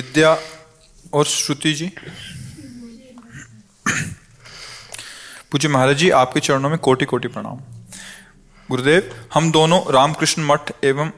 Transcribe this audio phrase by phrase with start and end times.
[0.00, 0.36] विद्या
[1.12, 1.90] और श्रुति जी।
[5.50, 7.58] पूज्य महाराज जी, आपके चरणों में कोटि कोटि प्रणाम।
[8.68, 11.10] गुरुदेव, हम दोनों रामकृष्ण मठ एवं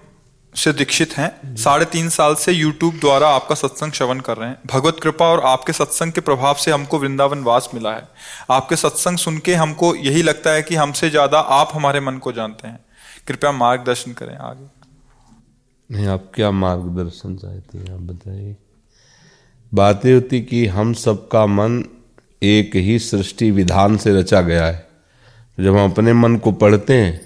[0.55, 4.59] से दीक्षित हैं। साढ़े तीन साल से YouTube द्वारा आपका सत्संग श्रवण कर रहे हैं।
[4.67, 8.09] भगवत कृपा और आपके सत्संग के प्रभाव से हमको वृंदावन वास मिला है।
[8.51, 12.33] आपके सत्संग सुन के हमको यही लगता है कि हमसे ज़्यादा आप हमारे मन को
[12.33, 12.79] जानते हैं।
[13.29, 14.69] कृपया मार्गदर्शन करें आगे।
[15.91, 18.57] नहीं, आप क्या मार्गदर्शन चाहते हैं, आप बताइए।
[19.73, 21.83] बातें होती कि हम सबका मन
[22.43, 24.87] एक ही सृष्टि विधान से रचा गया है।
[25.59, 27.21] जब हम अपने मन को पढ़ते हैं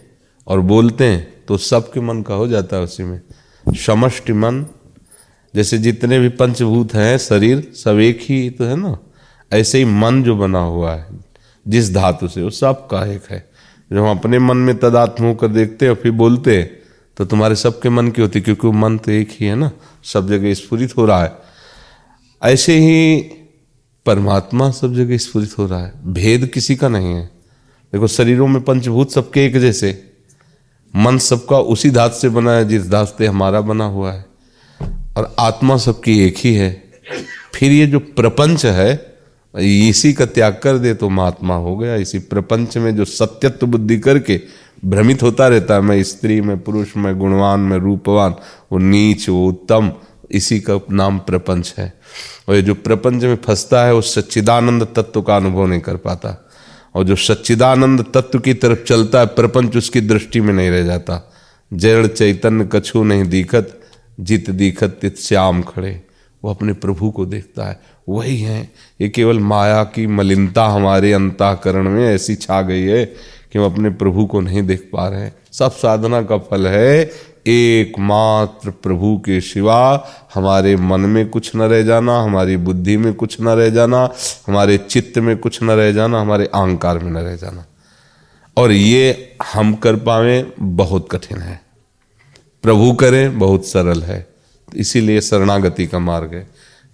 [0.47, 3.21] और बोलते हैं तो सबके मन का हो जाता है उसी में।
[3.67, 4.65] समष्टि मन,
[5.55, 8.99] जैसे जितने भी पंचभूत हैं, शरीर, सब एक ही तो है ना?
[9.53, 11.07] ऐसे ही मन जो बना हुआ है,
[11.69, 13.39] जिस धातु से, वो सब का एक है।
[13.93, 16.71] जब हम अपने मन में तदात्म होकर देखते हैं और फिर बोलते हैं
[17.17, 19.71] तो तुम्हारे सबके मन की होती क्योंकि मन तो एक ही है ना?
[20.05, 21.46] सब जगह स्फुरित हो रहा है।
[22.43, 23.21] ऐसे ही
[24.07, 27.27] परमात्मा सब जगह स्फुरित हो रहा है। भेद किसी का नहीं है।
[27.93, 30.11] देखो, शरीरों में पंचभूत सबके एक जैसे।
[30.97, 34.27] मन सबका उसी धात से बना है, जिस धात से हमारा बना हुआ है।
[35.17, 36.85] और आत्मा सबकी एक ही है।
[37.55, 39.15] फिर ये जो प्रपंच है,
[39.61, 43.99] इसी का त्याग कर दे तो महात्मा हो गया। इसी प्रपंच में जो सत्यत्व बुद्धि
[43.99, 44.41] करके
[44.85, 48.35] भ्रमित होता रहता है, मैं स्त्री, में पुरुष, में गुणवान, में रूपवान,
[48.73, 49.93] वो नीच, वो उत्तम
[50.31, 51.93] इसी का नाम प्रपंच है।
[52.49, 56.49] और ये जो प्रपंच में फंसता है, वो सच्चिदानंद तत्व का अनुभव नहीं कर पाता।
[56.95, 61.33] और जो सच्चिदानंद तत्व की तरफ़ चलता है, प्रपंच उसकी दृष्टि में नहीं रह जाता।
[61.73, 63.81] जड़ चैतन्य कछु नहीं दिखत,
[64.21, 66.03] जित दिखत तित श्याम खड़े।
[66.45, 68.71] वो अपने प्रभु को देखता है। वही है,
[69.01, 73.05] ये केवल माया की मलिनता हमारे अंताकरण में ऐसी छा गई है
[73.53, 77.11] कि हम अपने प्रभु को नहीं देख पा रहे हैं। सब साधना का फल है
[77.47, 83.41] एकमात्र प्रभु के सिवा हमारे मन में कुछ न रह जाना, हमारी बुद्धि में कुछ
[83.41, 84.13] न रह जाना,
[84.47, 87.67] हमारे चित्त में कुछ न रह जाना, हमारे अहंकार में न रह जाना।
[88.57, 91.61] और ये हम कर पावे बहुत कठिन है।
[92.63, 94.27] प्रभु करें, बहुत सरल है।
[94.77, 96.51] इसीलिए शरणागति का मार्ग है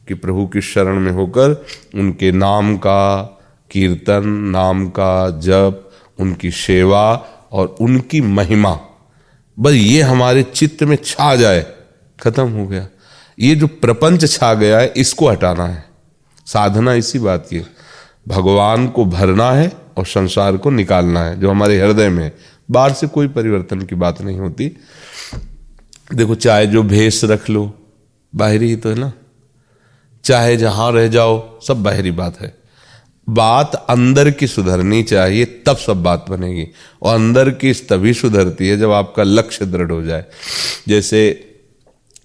[0.08, 1.64] कि प्रभु की शरण में होकर
[1.94, 3.22] उनके नाम का
[3.70, 5.90] कीर्तन, नाम का जप,
[6.20, 8.80] उनकी सेवा और उनकी महिमा
[9.58, 11.66] बस ये हमारे चित्त में छा जाए,
[12.22, 12.88] खत्म हो गया।
[13.38, 15.84] ये जो प्रपंच छा गया है, इसको हटाना है।
[16.46, 17.66] साधना इसी बात की
[18.28, 22.32] भगवान को भरना है और संसार को निकालना है, जो हमारे हृदय में
[22.70, 24.76] बाहर से कोई परिवर्तन की बात नहीं होती।
[26.14, 27.74] देखो, चाहे जो भेष रख लो,
[28.34, 29.12] बाहरी ही तो है ना?
[30.24, 32.61] चाहे जहाँ रह जाओ, सब बाहरी बात है।
[33.26, 36.66] बात अंदर की सुधरनी चाहिए, तब सब बात बनेगी।
[37.02, 40.24] और अंदर की तभी सुधरती है जब आपका लक्ष्य दृढ़ हो जाए।
[40.88, 41.22] जैसे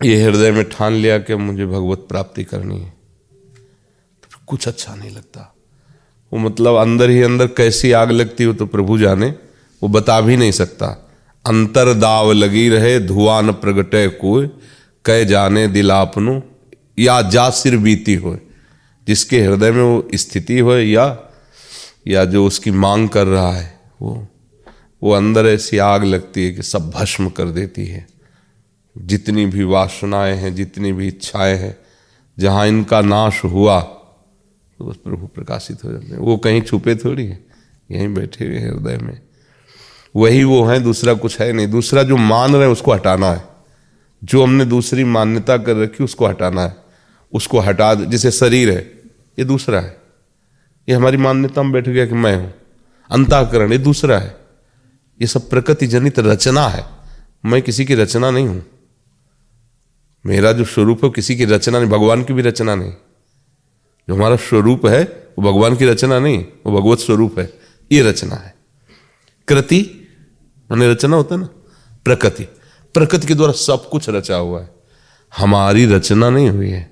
[0.06, 2.90] ये हृदय में ठान लिया कि मुझे भगवत प्राप्ति करनी है
[4.24, 5.54] तो कुछ अच्छा नहीं लगता।
[6.32, 9.30] वो मतलब अंदर ही अंदर कैसी आग लगती हो तो प्रभु जाने,
[9.82, 10.88] वो बता भी नहीं सकता।
[11.46, 14.50] अंतर दाव लगी रहे, धुआँ न प्रगटे कोय
[15.06, 16.42] कह जाने दिल आपनो
[17.00, 18.38] या जा सिर बीती हो
[19.08, 21.20] जिसके हृदय में वो स्थिति हो या
[22.08, 24.28] या जो उसकी मांग कर रहा है, वो
[25.04, 28.08] वो अंदर ऐसी आग लगती है कि सब भस्म कर देती है।
[28.98, 31.78] जितनी भी वासनाएँ हैं, जितनी भी इच्छाएँ हैं,
[32.40, 33.82] जहाँ इनका नाश हुआ
[34.80, 37.46] तो बस प्रभु प्रकाशित हो जाते हैं। वो कहीं छुपे थोड़ी है,
[37.92, 39.22] यहीं बैठे हुए हृदय में।
[40.16, 43.44] वही वो है, दूसरा कुछ है नहीं। दूसरा जो मान रहे हैं, उसको हटाना है।
[44.24, 46.78] जो हमने दूसरी मान्यता कर रखी, उसको हटाना है।
[47.34, 48.97] उसको हटा जिसे शरीर है।
[49.40, 50.02] ये दूसरा है।
[50.90, 52.54] ये हमारी मान्यता में बैठ गया कि मैं हूँ।
[53.12, 54.38] अंताकरण, ये दूसरा है।
[55.22, 56.86] ये सब प्रकृति जनित रचना है।
[57.46, 58.66] मैं किसी की रचना नहीं हूँ।
[60.26, 62.92] मेरा जो स्वरूप है किसी की रचना नहीं, भगवान की भी रचना नहीं।
[64.10, 65.04] जो हमारा स्वरूप है,
[65.40, 67.54] वो भगवान की रचना नहीं, वो भगवत स्वरूप है।
[67.92, 68.56] ये रचना है।
[69.48, 70.08] कृति,
[70.72, 71.50] मैंने रचना होता है ना?
[72.06, 72.44] प्रकृति।
[72.94, 74.76] प्रकृति के द्वारा सब कुछ रचा हुआ है।
[75.38, 76.92] हमारी रचना नहीं हुई है।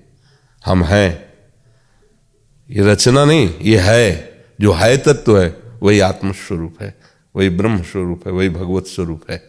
[0.66, 1.25] हम हैं।
[2.70, 6.96] ये रचना नहीं, ये है। जो है तत्व है, वही आत्म स्वरूप है,
[7.36, 9.44] वही ब्रह्म स्वरूप है, वही भगवत स्वरूप है।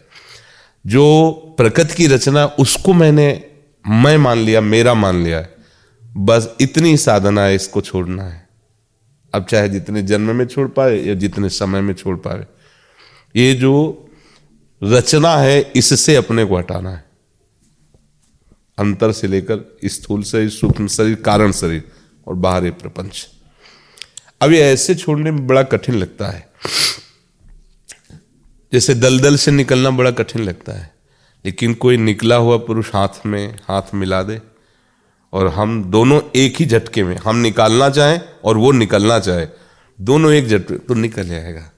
[0.87, 3.43] जो प्रकृति की रचना, उसको मैंने,
[3.87, 5.55] मैं मान लिया, मेरा मान लिया है।
[6.17, 8.47] बस इतनी साधना है, इसको छोड़ना है।
[9.33, 12.45] अब चाहे जितने जन्म में छोड़ पाए, या जितने समय में छोड़ पाए।
[13.35, 14.05] ये जो
[14.83, 17.05] रचना है, इससे अपने को हटाना है।
[18.77, 21.83] अंतर से लेकर स्थूल शरीर, सूक्ष्म शरीर, कारण शरीर।
[22.27, 23.29] और बाहर प्रपंच।
[24.41, 26.49] अब ये ऐसे छोड़ने में बड़ा कठिन लगता है।
[28.73, 30.95] जैसे दलदल से निकलना बड़ा कठिन लगता है।
[31.45, 34.41] लेकिन कोई निकला हुआ पुरुष हाथ में, हाथ मिला दे
[35.33, 39.47] और हम दोनों एक ही झटके में, हम निकालना चाहें और वो निकलना चाहे,
[40.01, 41.71] दोनों एक झटके तो निकल जाएगा।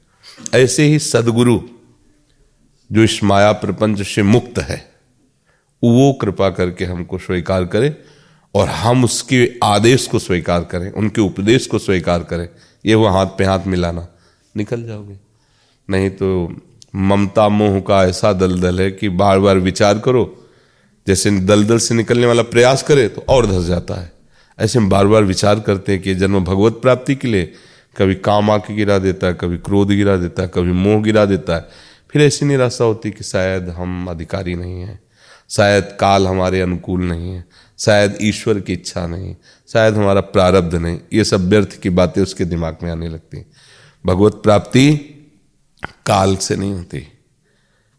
[0.54, 1.62] ऐसे ही सदगुरु,
[2.92, 4.92] जो इस माया प्रपंच से मुक्त है,
[5.84, 8.04] वो कृपा करके हमको स्वीकार करे
[8.56, 12.48] और हम उसके आदेश को स्वीकार करें, उनके उपदेश को स्वीकार करें,
[12.86, 14.08] ये वो हाथ पे हाथ मिलाना।
[14.56, 15.18] निकल जाओगे।
[15.90, 16.56] नहीं तो
[16.96, 20.24] ममता मोह का ऐसा दलदल है कि बार बार विचार करो,
[21.08, 24.12] जैसे दलदल से निकलने वाला प्रयास करे तो और धस जाता है।
[24.60, 27.52] ऐसे हम बार बार विचार करते हैं कि जन्म भगवत प्राप्ति के लिए,
[27.96, 31.56] कभी काम आके गिरा देता है, कभी क्रोध गिरा देता है, कभी मोह गिरा देता
[31.56, 31.68] है।
[32.12, 35.00] फिर ऐसी निराशा होती कि शायद हम अधिकारी नहीं हैं,
[35.50, 37.46] शायद काल हमारे अनुकूल नहीं है।
[37.80, 39.36] शायद ईश्वर की इच्छा नहीं,
[39.74, 43.46] शायद हमारा प्रारब्ध नहीं। ये सब व्यर्थ की बातें उसके दिमाग में आने लगती
[44.06, 44.96] भगवत प्राप्ति
[45.86, 47.08] काल से नहीं होती।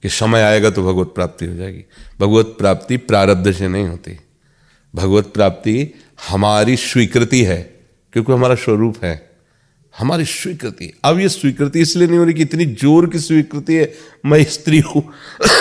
[0.03, 1.85] कि समय आएगा तो भगवत प्राप्ति हो जाएगी।
[2.21, 4.21] भगवत प्राप्ति प्रारब्ध से नहीं होती।
[4.95, 5.91] भगवत प्राप्ति
[6.29, 7.81] हमारी स्वीकृति है,
[8.13, 9.31] क्योंकि हमारा स्वरूप है।
[9.99, 13.93] हमारी स्वीकृति। अब ये स्वीकृति इसलिए नहीं हो रही कि इतनी ज़ोर की स्वीकृति है,
[14.27, 15.13] मैं स्त्री हूँ,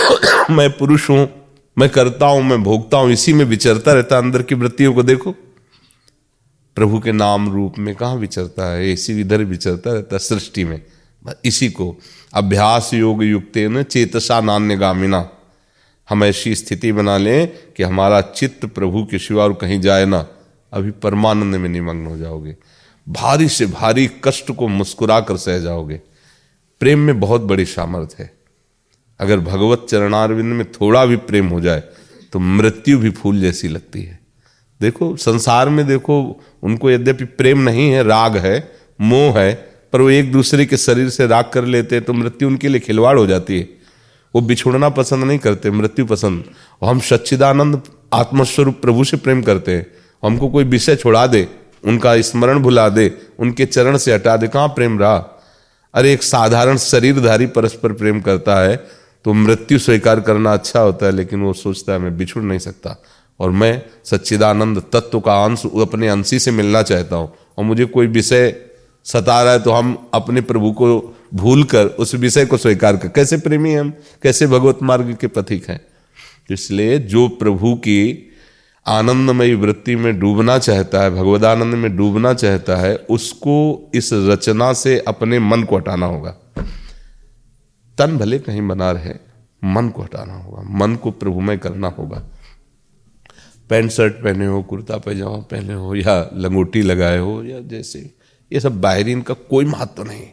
[0.52, 1.39] मैं पुरुष हूँ।
[1.80, 5.04] मैं करता हूँ, मैं भोगता हूँ, इसी में विचरता रहता है अंदर की वृत्तियों को
[5.04, 5.32] देखो।
[6.76, 8.94] प्रभु के नाम रूप में कहा विचरता है?
[8.94, 10.82] इसी इधर विचरता रहता सृष्टि में।
[11.46, 11.98] इसी को।
[12.34, 15.30] अभ्यास योग युक्त न चेतसा नान्य गामिना
[16.10, 20.28] हम ऐसी स्थिति बना लें कि हमारा चित्त प्रभु के शिवा और कहीं जाए ना,
[20.74, 22.56] अभी परमानंद में निमग्न हो जाओगे।
[23.10, 26.02] भारी से भारी कष्ट को मुस्कुरा कर सह जाओगे।
[26.80, 28.39] प्रेम में बहुत बड़ी सामर्थ्य है।
[29.20, 31.84] अगर भगवत चरणारविंद में थोड़ा भी प्रेम हो जाए
[32.34, 34.20] तो मृत्यु भी फूल जैसी लगती है।
[34.82, 38.72] देखो, संसार में देखो, उनको यद्यपि प्रेम नहीं है, राग है,
[39.02, 39.54] मोह है,
[39.94, 42.80] पर वो एक दूसरे के शरीर से राग कर लेते हैं तो मृत्यु उनके लिए
[42.80, 43.70] खिलवाड़ हो जाती है।
[44.36, 46.44] वो बिछुड़ना पसंद नहीं करते, मृत्यु पसंद।
[46.82, 47.82] और हम सच्चिदानंद,
[48.14, 49.86] आत्मस्वरूप प्रभु से प्रेम करते हैं।
[50.26, 51.48] हमको कोई विषय छोड़ा दे,
[51.86, 55.42] उनका स्मरण भुला दे, उनके चरण से हटा दे, कहाँ प्रेम रहा?
[55.94, 61.12] अरे, एक साधारण शरीरधारी परस्पर प्रेम करता है तो मृत्यु स्वीकार करना अच्छा होता है,
[61.12, 62.96] लेकिन वो सोचता है, मैं बिछुड़ नहीं सकता।
[63.40, 68.08] और मैं सच्चिदानंद तत्व का अंश अपने अंशी से मिलना चाहता हूँ। और मुझे कोई
[68.08, 68.56] विषय
[69.06, 73.08] सता रहा है तो हम अपने प्रभु को भूल कर उस विषय को स्वीकार कर।
[73.08, 73.94] कैसे प्रेमी हम?
[74.24, 75.82] कैसे भगवत मार्ग के पथिक हैं?
[76.52, 78.32] इसलिए जो प्रभु की
[78.88, 84.98] आनंदमयी वृत्ति में डूबना चाहता है, भगवदानंद में डूबना चाहता है, उसको इस रचना से
[85.08, 86.36] अपने मन को हटाना होगा।
[88.00, 89.14] तन भले कहीं बना रहे
[89.64, 92.24] मन को हटाना होगा, मन को प्रभुमय करना होगा।
[93.70, 98.16] पैंट शर्ट पहने हो, कुर्ता पैजामा पहने हो, या लंगोटी लगाए हो, या जैसे,
[98.54, 100.28] ये सब बाहरी इनका कोई महत्व नहीं।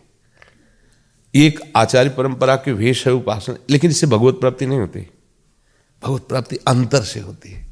[1.34, 5.00] एक आचार्य परंपरा के वेश है उपासना, लेकिन इससे भगवत प्राप्ति नहीं होती।
[6.04, 7.66] भगवत प्राप्ति अंतर से होती है।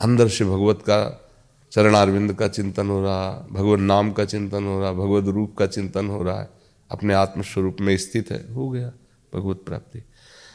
[0.00, 1.30] अंदर से भगवत का
[1.72, 6.06] चरणारविंद का चिंतन हो रहा, भगवत नाम का चिंतन हो रहा, भगवत रूप का चिंतन
[6.06, 6.48] हो रहा है,
[6.90, 8.92] अपने आत्मस्वरूप में स्थित है, हो गया।
[9.34, 10.02] भगवत प्राप्ति।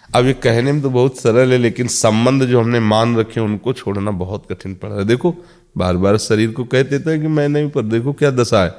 [0.10, 3.74] अब ये कहने में तो बहुत सरल है, लेकिन संबंध जो हमने मान रखे उनको
[3.74, 5.36] छोड़ना बहुत कठिन पड़ रहा है। देखो
[5.78, 8.74] बार बार शरीर को कहते थे कि मैं नहीं, पर देखो क्या दशा है।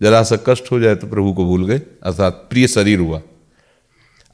[0.00, 3.20] जरा सा कष्ट हो जाए तो प्रभु को भूल गए, अर्थात प्रिय शरीर हुआ।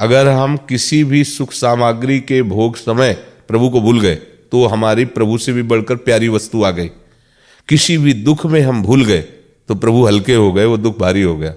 [0.01, 3.13] अगर हम किसी भी सुख सामग्री के भोग समय
[3.49, 4.15] प्रभु को भूल गए
[4.53, 6.89] तो हमारी प्रभु से भी बढ़कर प्यारी वस्तु आ गई।
[7.69, 9.21] किसी भी दुख में हम भूल गए
[9.69, 11.55] तो प्रभु हल्के हो गए, वो दुख भारी हो गया।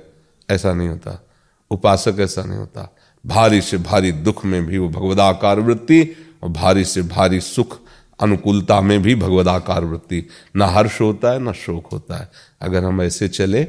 [0.50, 1.28] ऐसा नहीं होता।
[1.72, 2.88] उपासक ऐसा नहीं होता।
[3.26, 7.80] भारी से भारी दुख में भी वो भगवदाकार वृत्ति और भारी से भारी सुख,
[8.20, 13.02] अनुकूलता में भी भगवदाकार वृत्ति। न हर्ष होता है, न शोक होता है। अगर हम
[13.02, 13.64] ऐसे चले,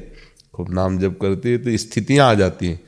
[0.54, 2.80] खूब नाम जब करते हैं तो स्थितियाँ आ जाती हैं।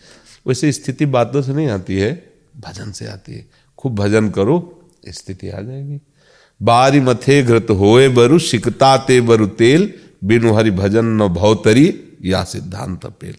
[0.47, 3.47] वैसे स्थिति बातों से नहीं आती है, भजन से आती है।
[3.79, 6.01] खूब भजन करो, स्थिति आ जाएगी।
[6.63, 9.95] बारी मथे घृत होए बरु शिकता ते बरु तेल,
[10.25, 13.37] बिनु हरि भजन न भौतरी, या सिद्धांत पेल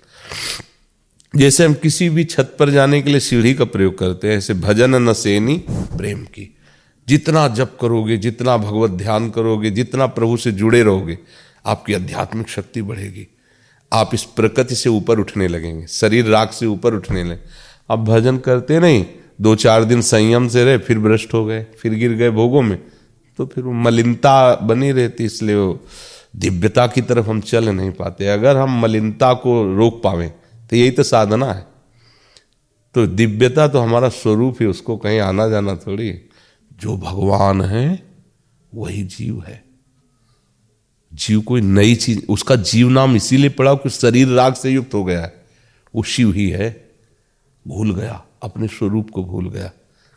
[1.35, 4.53] जैसे हम किसी भी छत पर जाने के लिए सीढ़ी का प्रयोग करते हैं, ऐसे
[4.53, 6.55] भजन न सेनी प्रेम की।
[7.07, 11.17] जितना जप करोगे, जितना भगवत ध्यान करोगे, जितना प्रभु से जुड़े रहोगे,
[11.65, 13.27] आपकी आध्यात्मिक शक्ति बढ़ेगी।
[13.91, 17.39] आप इस प्रकृति से ऊपर उठने लगेंगे, शरीर राग से ऊपर उठने लगे।
[17.89, 19.05] अब भजन करते नहीं,
[19.41, 22.79] दो चार दिन संयम से रहे, फिर भ्रष्ट हो गए, फिर गिर गए भोगों में
[23.39, 25.85] तो फिर वो मलिनता बनी रहती, इसलिए वो
[26.35, 30.31] दिव्यता की तरफ़ हम चल नहीं पाते। अगर हम मलिनता को रोक पावे
[30.69, 31.67] तो यही तो साधना है।
[32.93, 36.29] तो दिव्यता तो हमारा स्वरूप है, उसको कहीं आना जाना थोड़ी।
[36.81, 38.03] जो भगवान है,
[38.75, 39.63] वही जीव है।
[41.13, 45.03] जीव कोई नई चीज़, उसका जीव नाम इसीलिए पड़ा कि शरीर राग से युक्त हो
[45.03, 45.45] गया है।
[45.95, 46.89] वो शिव ही है,
[47.67, 49.71] भूल गया, अपने स्वरूप को भूल गया।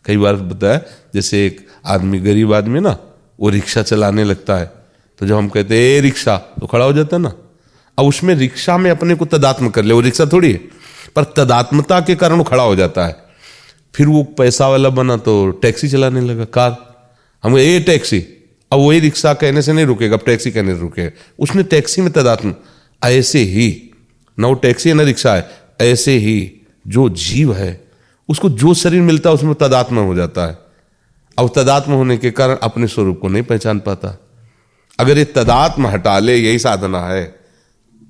[0.05, 0.81] कई बार बताया,
[1.15, 2.99] जैसे एक आदमी गरीब आदमी ना,
[3.41, 4.73] वो रिक्शा चलाने लगता है।
[5.19, 7.33] तो जब हम कहते हैं रिक्शा तो खड़ा हो जाता है ना।
[7.99, 10.59] अब उसमें रिक्शा में अपने को तदात्म कर ले, वो रिक्शा थोड़ी है,
[11.17, 13.17] पर तदात्मता के कारण खड़ा हो जाता है।
[13.95, 16.77] फिर वो पैसा वाला बना तो टैक्सी चलाने लगा, कार।
[17.45, 18.19] हम ये टैक्सी।
[18.73, 22.13] अब वही रिक्शा कहने से नहीं रुकेगा, अब टैक्सी कहने से रुकेगा उसने टैक्सी में
[22.13, 22.55] तदात्म,
[23.05, 23.91] ऐसे ही,
[24.41, 25.51] न वो टैक्सी है, न रिक्शा है,
[25.81, 26.53] ऐसे ही
[26.87, 27.89] जो जीव है,
[28.29, 30.59] उसको जो शरीर मिलता है, उसमें तदात्म हो जाता है।
[31.39, 34.21] अब तदात्म होने के कारण अपने स्वरूप को नहीं पहचान पाता।
[35.01, 37.38] अगर ये तदात्म हटा ले, यही साधना है।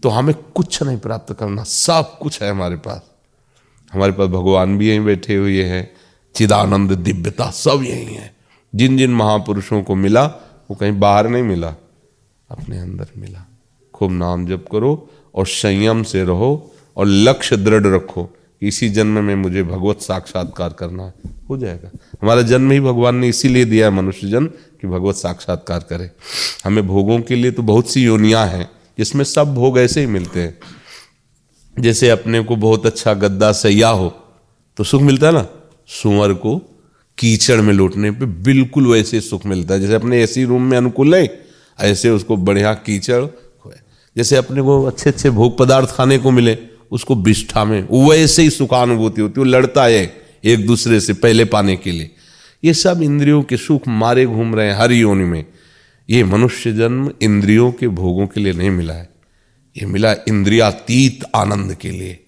[0.02, 3.02] तो हमें कुछ नहीं प्राप्त करना। सब कुछ है हमारे पास।
[3.92, 5.90] हमारे पास भगवान भी यहीं बैठे हुए हैं,
[6.34, 8.34] चिदानंद दिव्यता सब यही है।
[8.74, 10.24] जिन जिन महापुरुषों को मिला,
[10.70, 11.74] वो कहीं बाहर नहीं मिला,
[12.50, 13.46] अपने अंदर मिला।
[13.94, 18.28] खूब नाम जप करो और संयम से रहो और लक्ष्य दृढ़ रखो
[18.62, 21.14] इसी जन्म में मुझे भगवत साक्षात्कार करना है
[21.50, 21.90] हो जाएगा।
[22.22, 26.10] हमारा जन्म ही भगवान ने इसीलिए दिया है, मनुष्य जन्म, कि भगवत साक्षात्कार करे।
[26.64, 30.40] हमें भोगों के लिए तो बहुत सी योनियाँ हैं। जिसमें सब भोग ऐसे ही मिलते
[30.40, 30.58] हैं।
[31.76, 34.08] जैसे अपने को बहुत अच्छा गद्दा सैया हो
[34.78, 35.46] तो सुख मिलता है ना?
[35.88, 36.56] सुअर को
[37.18, 41.14] कीचड़ में लौटने पे बिल्कुल वैसे सुख मिलता है। जैसे अपने ऐसी रूम में अनुकूल
[41.14, 41.46] है
[41.78, 43.24] ऐसे उसको बढ़िया कीचड़
[44.16, 46.56] जैसे अपने को अच्छे अच्छे भोग पदार्थ खाने को मिले,
[46.90, 51.44] उसको बिष्ठा में वैसे ही सुखानुभूति होती है, वो लड़ता है एक दूसरे से पहले
[51.44, 52.10] पाने के लिए।
[52.64, 55.44] ये सब इंद्रियों के सुख मारे घूम रहे हैं हर योनि में।
[56.10, 59.10] ये मनुष्य जन्म इंद्रियों के भोगों के लिए नहीं मिला है।
[59.76, 62.24] ये मिला इंद्रियातीत आनंद के लिए,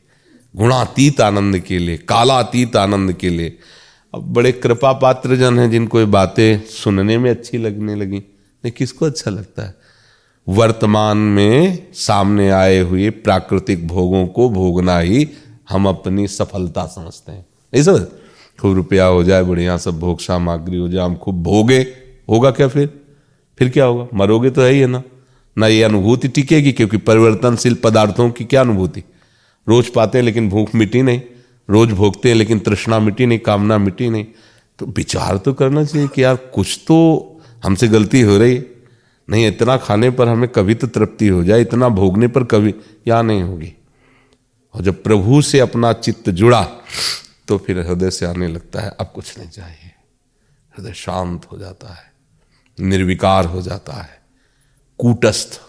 [0.56, 3.58] गुणातीत आनंद के लिए, कालातीत आनंद के लिए।
[4.14, 8.72] अब बड़े कृपा पात्र जन हैं जिनको ये बातें सुनने में अच्छी लगने लगी। नहीं,
[8.72, 9.74] किसको अच्छा लगता है?
[10.48, 15.28] वर्तमान में सामने आए हुए प्राकृतिक भोगों को भोगना ही
[15.70, 18.02] हम अपनी सफलता समझते हैं। नहीं समझ?
[18.60, 21.86] खूब रुपया हो जाए, बढ़िया सब भोग सामग्री हो जाए, हम खूब भोगे।
[22.28, 22.99] होगा क्या फिर?
[23.60, 24.06] फिर क्या होगा?
[24.14, 25.02] मरोगे तो है ही है ना।
[25.58, 29.04] ना ये अनुभूति टिकेगी, क्योंकि परिवर्तनशील पदार्थों की क्या अनुभूति?
[29.68, 31.22] रोज पाते हैं, लेकिन भूख मिटी नहीं।
[31.70, 34.26] रोज भोगते हैं, लेकिन तृष्णा मिटी नहीं, कामना मिटी नहीं।
[34.78, 38.62] तो विचार तो करना चाहिए कि यार, कुछ तो हमसे गलती हो रही।
[39.30, 42.74] नहीं, इतना खाने पर हमें कभी तो तृप्ति हो जाए, इतना भोगने पर कभी
[43.08, 43.72] या नहीं होगी।
[44.74, 46.62] और जब प्रभु से अपना चित्त जुड़ा
[47.48, 49.92] तो फिर हृदय से आने लगता है, अब कुछ नहीं चाहिए।
[50.78, 52.09] हृदय शांत हो जाता है।
[52.80, 54.20] निर्विकार हो जाता है।
[54.98, 55.60] कूटस्थ।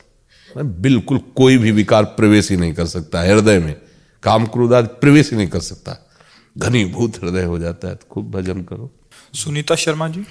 [0.58, 3.76] बिल्कुल कोई भी विकार प्रवेश ही नहीं कर सकता हृदय में।
[4.24, 5.98] काम क्रोध प्रवेश ही नहीं कर सकता।
[6.58, 8.90] घनीभूत हृदय हो जाता है तो खूब भजन करो।
[9.34, 10.26] सुनीता शर्मा जी।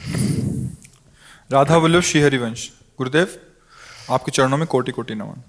[1.52, 3.28] राधा वल्लभ श्री हरिवंश गुरुदेव
[4.10, 5.42] आपके चरणों में कोटि कोटि नमन।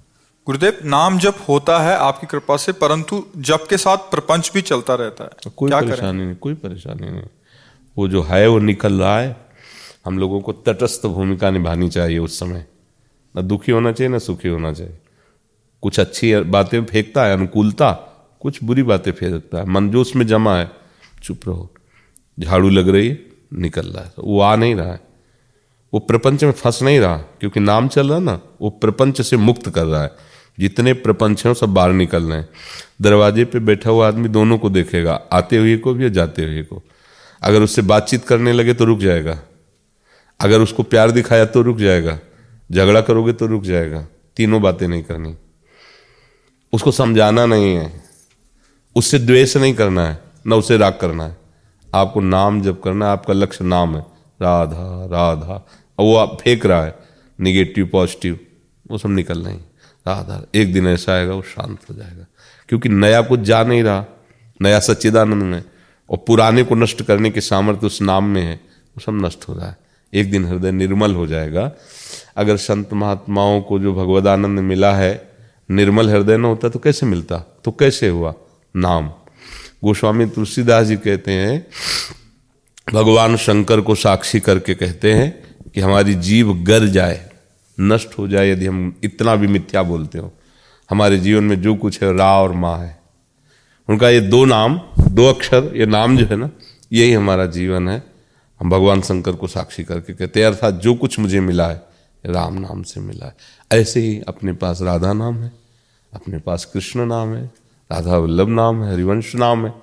[0.46, 4.96] गुरुदेव नाम जप होता है आपकी कृपा से परंतु जप के साथ प्रपंच भी चलता
[4.96, 7.28] रहता है। कोई परेशानी नहीं कोई परेशानी नहीं।
[7.98, 9.51] वो जो है वो निकल रहा है।
[10.06, 12.66] हम लोगों को तटस्थ भूमिका निभानी चाहिए उस समय।
[13.38, 14.98] न दुखी होना चाहिए, ना सुखी होना चाहिए।
[15.82, 17.92] कुछ अच्छी बातें फेंकता है, अनुकूलता,
[18.42, 20.72] कुछ बुरी बातें फेंकता है। मन जो उसमें जमा है।
[21.24, 21.72] चुप रहो।
[22.40, 25.00] झाड़ू लग रही है, निकल रहा है। वो आ नहीं रहा है।
[25.94, 29.38] वो प्रपंच में फंस नहीं रहा, क्योंकि नाम चल रहा है ना, वो प्रपंच से
[29.38, 30.12] मुक्त कर रहा है।
[30.60, 32.50] जितने प्रपंच हैं सब बाहर निकल रहे हैं।
[33.02, 36.84] दरवाजे पे बैठा हुआ आदमी दोनों को देखेगा, आते हुए को भी जाते हुए को।
[37.42, 39.42] अगर उससे बातचीत करने लगे तो रुक जाएगा।
[40.42, 42.20] अगर उसको प्यार दिखाया तो रुक जाएगा।
[42.72, 44.08] झगड़ा करोगे तो रुक जाएगा।
[44.38, 45.36] तीनों बातें नहीं करनी।
[46.74, 48.04] उसको समझाना नहीं है।
[48.96, 51.38] उससे द्वेष नहीं करना है, न उसे राग करना है।
[51.96, 54.06] आपको नाम जब करना है, आपका लक्ष्य नाम है।
[54.42, 55.68] राधा राधा।
[56.00, 56.96] और वो आप फेंक रहा है।
[57.40, 58.40] निगेटिव पॉजिटिव
[58.92, 59.60] वो सब निकल नहीं।
[60.08, 62.26] राधा, एक दिन ऐसा आएगा, वो शांत हो जाएगा।
[62.70, 64.06] क्योंकि नया कुछ जा नहीं रहा।
[64.62, 65.64] नया सच्चिदानंद में।
[66.10, 68.56] और पुराने को नष्ट करने के सामर्थ्य उस नाम में है।
[68.98, 69.81] वो सब नष्ट हो रहा है।
[70.14, 71.72] एक दिन हृदय निर्मल हो जाएगा।
[72.38, 75.32] अगर संत महात्माओं को जो भगवदानंद मिला है,
[75.72, 77.38] निर्मल हृदय न होता तो कैसे मिलता?
[77.38, 78.34] तो कैसे हुआ?
[78.76, 79.08] नाम।
[79.84, 81.68] गोस्वामी तुलसीदास जी कहते हैं,
[82.94, 87.30] भगवान शंकर को साक्षी करके कहते हैं कि हमारी जीव गर जाए,
[87.80, 90.34] नष्ट हो जाए यदि हम इतना भी मिथ्या बोलते हो।
[90.90, 93.00] हमारे जीवन में जो कुछ है रा और माँ है।
[93.90, 96.50] उनका ये दो नाम, दो अक्षर, ये नाम जो है ना,
[96.94, 98.11] यही हमारा जीवन है।
[98.62, 101.82] हम भगवान शंकर को साक्षी करके कहते हैं अर्थात जो कुछ मुझे मिला है,
[102.26, 103.36] राम नाम से मिला है।
[103.72, 105.52] ऐसे ही अपने पास राधा नाम है,
[106.14, 107.44] अपने पास कृष्ण नाम है,
[107.90, 109.74] राधा वल्लभ नाम है, हरिवंश नाम है।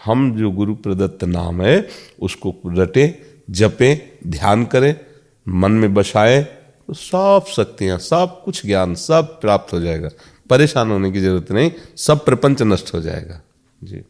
[0.00, 1.88] हम जो गुरु प्रदत्त नाम है,
[2.20, 3.06] उसको रटे,
[3.50, 4.94] जपे, ध्यान करें,
[5.46, 10.08] मन में बसाए तो सब शक्तियाँ, सब कुछ ज्ञान, सब प्राप्त हो जाएगा।
[10.50, 13.40] परेशान होने की ज़रूरत नहीं, सब प्रपंच नष्ट हो जाएगा।
[13.84, 14.02] जी।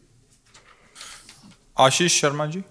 [1.79, 2.63] आशीष शर्मा जी।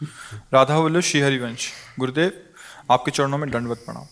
[0.00, 2.32] राधा बोलो श्री हरिवंश गुरुदेव,
[2.90, 4.04] आपके चरणों में दंडवत प्रणाम।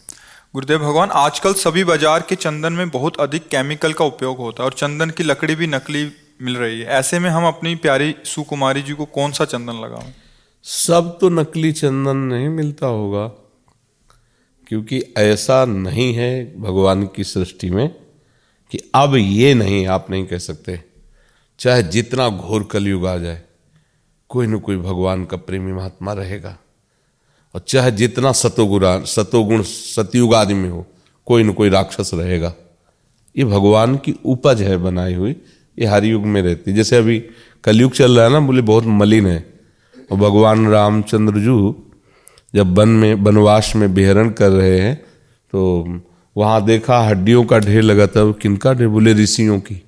[0.54, 4.68] गुरुदेव भगवान, आजकल सभी बाज़ार के चंदन में बहुत अधिक केमिकल का उपयोग होता है
[4.68, 6.04] और चंदन की लकड़ी भी नकली
[6.42, 10.02] मिल रही है। ऐसे में हम अपनी प्यारी सुकुमारी जी को कौन सा चंदन लगाओ
[10.64, 13.26] सब तो नकली चंदन नहीं मिलता होगा,
[14.66, 17.88] क्योंकि ऐसा नहीं है भगवान की सृष्टि में
[18.72, 20.82] कि अब ये नहीं, आप नहीं कह सकते।
[21.60, 23.42] चाहे जितना घोर कलयुग आ जाए
[24.34, 26.56] कोई न कोई भगवान का प्रेमी महात्मा रहेगा।
[27.54, 30.86] और चाहे जितना सतोगुणा सतोगुण, सतयुग आदि में हो,
[31.26, 32.54] कोई न कोई राक्षस रहेगा।
[33.34, 35.36] ये भगवान की उपज है बनाई हुई,
[35.78, 37.18] ये हर युग में रहती है। जैसे अभी
[37.64, 39.38] कलयुग चल रहा है ना, बोले बहुत मलिन है।
[40.12, 41.74] और भगवान रामचंद्र जू
[42.54, 44.94] जब वन में, वनवास में विहरण कर रहे हैं
[45.52, 45.62] तो
[46.36, 48.88] वहाँ देखा हड्डियों का ढेर लगा था। किनका ढेर?
[48.88, 49.82] बोले ऋषियों की।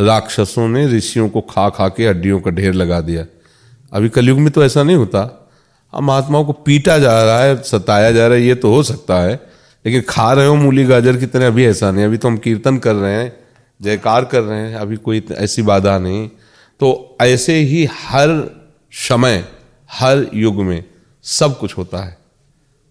[0.00, 3.26] राक्षसों ने ऋषियों को खा खा के हड्डियों का ढेर लगा दिया।
[3.92, 5.50] अभी कलयुग में तो ऐसा नहीं होता।
[5.94, 9.20] अब महात्माओं को पीटा जा रहा है, सताया जा रहा है, ये तो हो सकता
[9.20, 9.40] है।
[9.86, 12.78] लेकिन खा रहे हो मूली गाजर की तरह, अभी ऐसा नहीं। अभी तो हम कीर्तन
[12.78, 13.36] कर रहे हैं,
[13.82, 16.28] जयकार कर रहे हैं, अभी कोई ऐसी बाधा नहीं।
[16.80, 18.50] तो ऐसे ही हर
[18.92, 19.44] समय,
[19.92, 20.84] हर युग में
[21.22, 22.18] सब कुछ होता है।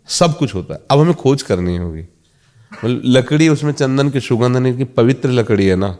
[0.08, 2.06] सब कुछ होता है। अब हमें खोज करनी होगी।
[2.86, 5.98] लकड़ी, उसमें चंदन की सुगंध नहीं की पवित्र लकड़ी है ना।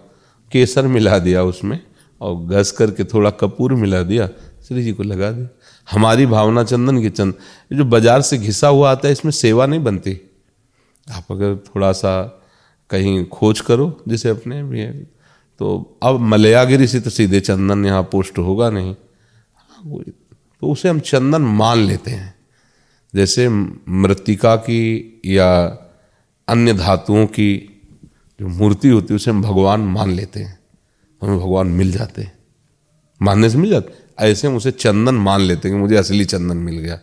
[0.52, 1.80] केसर मिला दिया उसमें
[2.22, 4.28] और घस करके थोड़ा कपूर मिला दिया,
[4.64, 5.48] श्री जी को लगा दिया।
[5.88, 7.34] हमारी भावना चंदन की चंद
[7.72, 10.20] जो बाज़ार से घिसा हुआ आता है, इसमें सेवा नहीं बनती।
[11.08, 12.14] आप अगर थोड़ा सा
[12.90, 14.94] कहीं खोज करो जिसे अपने भी है
[15.60, 18.94] तो अब मलयागिरी से तो सीधे चंदन यहाँ पोस्ट होगा नहीं।
[20.62, 22.34] तो उसे हम चंदन मान लेते हैं।
[23.14, 25.52] जैसे मृतिका की या
[26.48, 27.71] अन्य धातुओं की
[28.42, 30.60] जो मूर्ति होती है, उसे हम भगवान मान लेते हैं।
[31.22, 32.34] हमें भगवान मिल जाते हैं।
[33.22, 36.58] मानने से मिल जाते ऐसे हम उसे चंदन मान लेते हैं कि मुझे असली चंदन
[36.58, 37.00] मिल गया।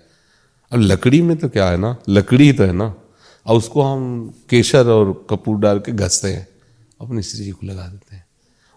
[0.73, 1.97] अब लकड़ी में तो क्या है ना?
[2.09, 2.95] लकड़ी तो है ना।
[3.47, 6.49] और उसको हम केसर और कपूर डाल के घसते हैं।
[7.01, 8.27] अपनी स्त्री को लगा देते हैं।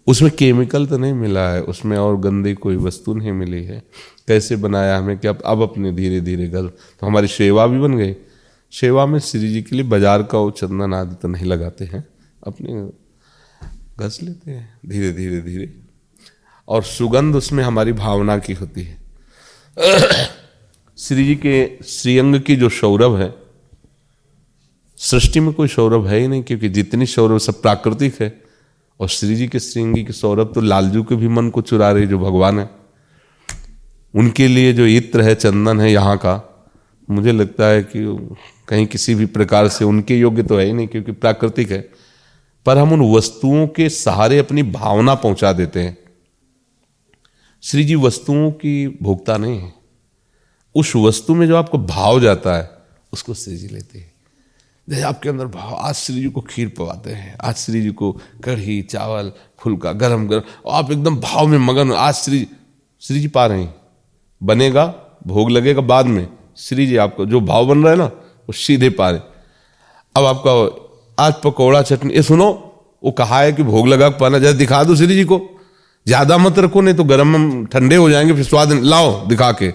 [0.07, 3.83] उसमें केमिकल तो नहीं मिला है। उसमें और गंदी कोई वस्तु नहीं मिली है।
[4.27, 5.17] कैसे बनाया हमें?
[5.17, 8.15] क्या अब अपने धीरे धीरे घर। तो हमारी सेवा भी बन गई।
[8.71, 12.07] सेवा में श्री जी के लिए बाज़ार का वो चंदन आदि तो नहीं लगाते हैं।
[12.43, 12.89] अपने
[13.99, 15.73] घस लेते हैं, धीरे धीरे धीरे।
[16.67, 18.99] और सुगंध उसमें हमारी भावना की होती है।
[20.97, 23.33] श्री जी के श्रीअंग की जो सौरभ है,
[24.97, 28.41] सृष्टि में कोई सौरभ है ही नहीं, क्योंकि जितनी सौरभ सब प्राकृतिक है,
[28.99, 32.07] और श्री जी के श्रृंगी के सौरभ तो लालजू के भी मन को चुरा रही
[32.07, 32.69] जो भगवान है।
[34.13, 36.41] उनके लिए जो इत्र है, चंदन है यहाँ का,
[37.09, 38.03] मुझे लगता है कि
[38.67, 41.89] कहीं किसी भी प्रकार से उनके योग्य तो है ही नहीं, क्योंकि प्राकृतिक है।
[42.65, 45.97] पर हम उन वस्तुओं के सहारे अपनी भावना पहुँचा देते हैं।
[47.61, 49.73] श्री जी, वस्तुओं की भोक्ता नहीं है।
[50.75, 52.69] उस वस्तु में जो आपको भाव जाता है,
[53.13, 54.11] उसको श्री जी लेते हैं।
[54.89, 58.11] जैसे आपके अंदर भाव, आज श्री जी को खीर पवाते हैं, आज श्री जी को
[58.43, 62.47] कढ़ी, चावल, फुलका, गरम गरम, और आप एकदम भाव में मगन आज श्री
[63.01, 63.75] श्री जी पा रहे हैं।
[64.43, 64.95] बनेगा,
[65.27, 68.89] भोग लगेगा बाद में, श्री जी आपको, जो भाव बन रहा है ना, वो सीधे
[68.89, 69.19] पा रहे
[70.15, 70.80] अब आपका
[71.21, 72.49] आज पकौड़ा चटनी, ये सुनो,
[73.03, 75.41] वो कहा है कि भोग लगा पाना जैसे दिखा दो श्री जी को।
[76.05, 79.71] ज़्यादा मत रखो, नहीं तो गर्म ठंडे हो जाएँगे, फिर स्वाद लाओ, दिखा के।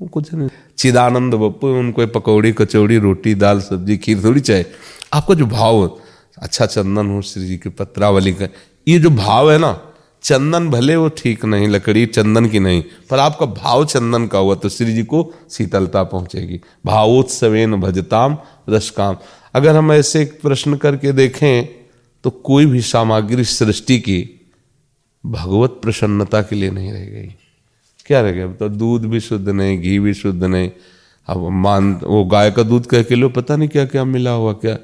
[0.00, 4.64] कुछ नहीं। चिदानंद बप्पू, उनको पकौड़ी, कचौड़ी, रोटी, दाल, सब्ज़ी, खीर, थोड़ी चाहे
[5.14, 5.98] आपका जो भाव
[6.38, 8.48] अच्छा चंदन हो, श्री जी की पत्रावली का,
[8.86, 9.78] ये जो भाव है ना,
[10.22, 14.54] चंदन भले वो ठीक नहीं, लकड़ी चंदन की नहीं, पर आपका भाव चंदन का हुआ
[14.54, 18.36] तो श्री जी को शीतलता पहुंचेगी। भावोत्सवेन भजताम
[18.68, 19.16] रसकाम।
[19.54, 21.68] अगर हम ऐसे एक प्रश्न करके देखें
[22.24, 24.50] तो कोई भी सामग्री सृष्टि की
[25.26, 27.34] भगवत प्रसन्नता के लिए नहीं रह गई।
[28.06, 28.52] क्या रह गया?
[28.52, 30.70] तो दूध भी शुद्ध नहीं, घी भी शुद्ध नहीं।
[31.28, 34.52] अब मान, वो गाय का दूध कह के लो, पता नहीं क्या क्या मिला हुआ,
[34.52, 34.78] क्या?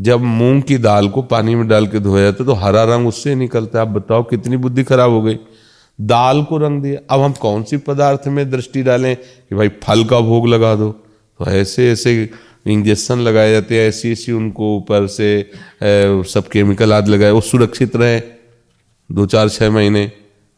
[0.00, 3.34] जब मूंग की दाल को पानी में डाल के धोया जाता तो हरा रंग उससे
[3.34, 5.38] निकलता है। आप बताओ कितनी बुद्धि खराब हो गई।
[6.00, 10.04] दाल को रंग दिया। अब हम कौन सी पदार्थ में दृष्टि डालें कि भाई फल
[10.04, 10.90] का भोग लगा दो?
[10.90, 12.30] तो ऐसे ऐसे
[12.66, 15.50] इंजेक्शन लगाए जाते हैं ऐसी ऐसी उनको ऊपर से
[16.32, 18.20] सब केमिकल आदि लगाए, वो सुरक्षित रहे
[19.10, 20.04] दो चार छः महीने।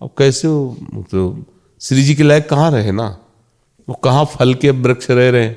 [0.00, 0.76] अब कैसे हो?
[1.10, 1.44] तो
[1.80, 3.06] श्री जी के लायक कहाँ रहे ना?
[3.88, 5.48] वो कहाँ फल के वृक्ष रह रहे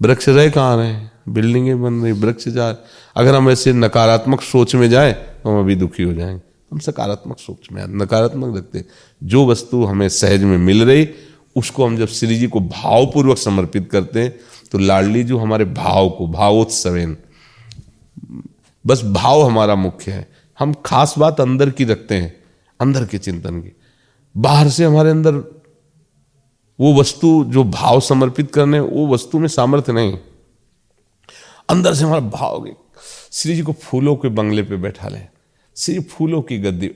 [0.00, 0.94] वृक्ष रहे कहाँ रहे
[1.28, 2.68] बिल्डिंगें बन रही, वृक्ष जा
[3.16, 6.40] अगर हम ऐसे नकारात्मक सोच में जाए तो हम अभी दुखी हो जाएँगे।
[6.72, 8.84] हम सकारात्मक सोच में, नकारात्मक रखते
[9.22, 11.08] जो वस्तु हमें सहज में मिल रही,
[11.56, 14.38] उसको हम जब श्री जी को भावपूर्वक समर्पित करते हैं
[14.72, 17.16] तो लाडली जो हमारे भाव को, भावोत्सवेन।
[18.86, 22.36] बस भाव हमारा मुख्य है। हम खास बात अंदर की रखते हैं,
[22.80, 23.76] अंदर के चिंतन की।
[24.36, 25.34] बाहर से हमारे अंदर
[26.80, 30.18] वो वस्तु जो भाव समर्पित करने, वो वस्तु में सामर्थ्य नहीं।
[31.68, 32.68] अंदर से हमारा भाव
[33.32, 35.20] श्री जी को फूलों के बंगले पे बैठा ले।
[35.76, 36.88] श्री फूलों की गद्दी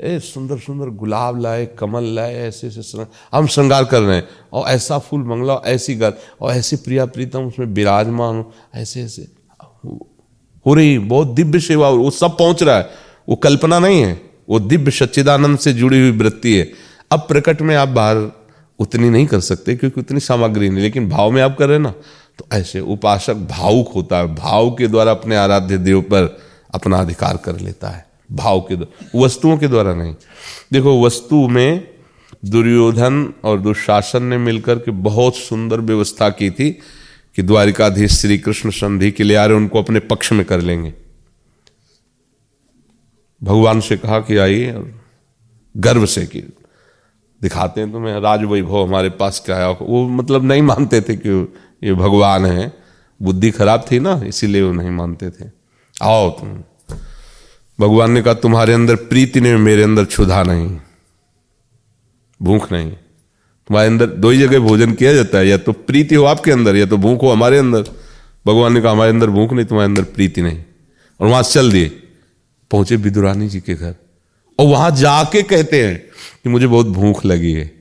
[0.00, 4.68] ए, सुंदर सुंदर गुलाब लाए, कमल लाए, ऐसे ऐसे हम श्रृंगार कर रहे हैं। और
[4.68, 9.28] ऐसा फूल मंगला ऐसी गल। और ऐसी प्रिया प्रीतम, उसमें विराजमान हो। ऐसे ऐसे।
[10.66, 12.90] हो रही बहुत दिव्य सेवा वो सब पहुँच रहा है।
[13.28, 16.70] वो कल्पना नहीं है। वो दिव्य सच्चिदानंद से जुड़ी हुई वृत्ति है।
[17.10, 18.32] अब प्रकट में आप बाहर
[18.78, 21.94] उतनी नहीं कर सकते, क्योंकि उतनी सामग्री नहीं। लेकिन भाव में आप कर रहे ना
[22.38, 26.38] तो ऐसे उपासक भावुक होता है। भाव के द्वारा अपने आराध्य देव पर
[26.74, 28.74] अपना अधिकार कर लेता है। भाव के
[29.18, 30.14] वस्तुओं के द्वारा नहीं।
[30.72, 31.94] देखो, वस्तु में
[32.44, 36.70] दुर्योधन और दुशासन ने मिलकर के बहुत सुंदर व्यवस्था की थी
[37.36, 40.94] कि द्वारिकाधीश श्री कृष्ण संधि के लिए आ रहे, उनको अपने पक्ष में कर लेंगे।
[43.42, 44.94] भगवान से कहा कि आइए
[45.76, 46.40] गर्व से कि
[47.42, 49.76] दिखाते हैं तुम्हें राज वैभव हमारे पास क्या है?
[49.82, 52.72] वो मतलब नहीं मानते थे कि ये भगवान है।
[53.22, 55.50] बुद्धि खराब थी ना, इसीलिए वो नहीं मानते थे।
[56.02, 56.62] आओ तुम।
[57.80, 60.78] भगवान ने कहा, तुम्हारे अंदर प्रीति नहीं मेरे अंदर क्षुधा नहीं,
[62.42, 66.24] भूख नहीं। तुम्हारे अंदर दो ही जगह भोजन किया जाता है, या तो प्रीति हो
[66.24, 67.82] आपके अंदर, या तो भूख हो हमारे अंदर।
[68.46, 70.64] भगवान ने कहा, हमारे अंदर भूख नहीं, तुम्हारे अंदर प्रीति नहीं।
[71.20, 71.88] और वहाँ चल दिए।
[72.70, 73.94] पहुँचे विदुरानी जी के घर।
[74.58, 75.98] और वहाँ जाके कहते हैं
[76.44, 77.72] कि मुझे बहुत भूख लगी है,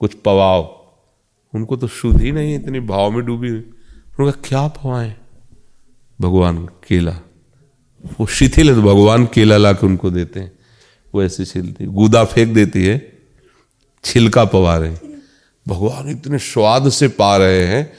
[0.00, 0.62] कुछ पवाओ।
[1.54, 3.64] उनको तो शुद्ध ही नहीं इतनी भाव में डूबी हुई।
[4.20, 5.14] उनका क्या पवाए?
[6.20, 7.16] भगवान केला।
[8.20, 10.52] वो शिथिल है तो भगवान केला ला के उनको देते हैं।
[11.14, 13.12] वो ऐसे छिलती। गुदा फेंक देती है।
[14.04, 14.96] छिलका पवा रहे
[15.68, 17.92] भगवान इतने स्वाद से पा रहे हैं।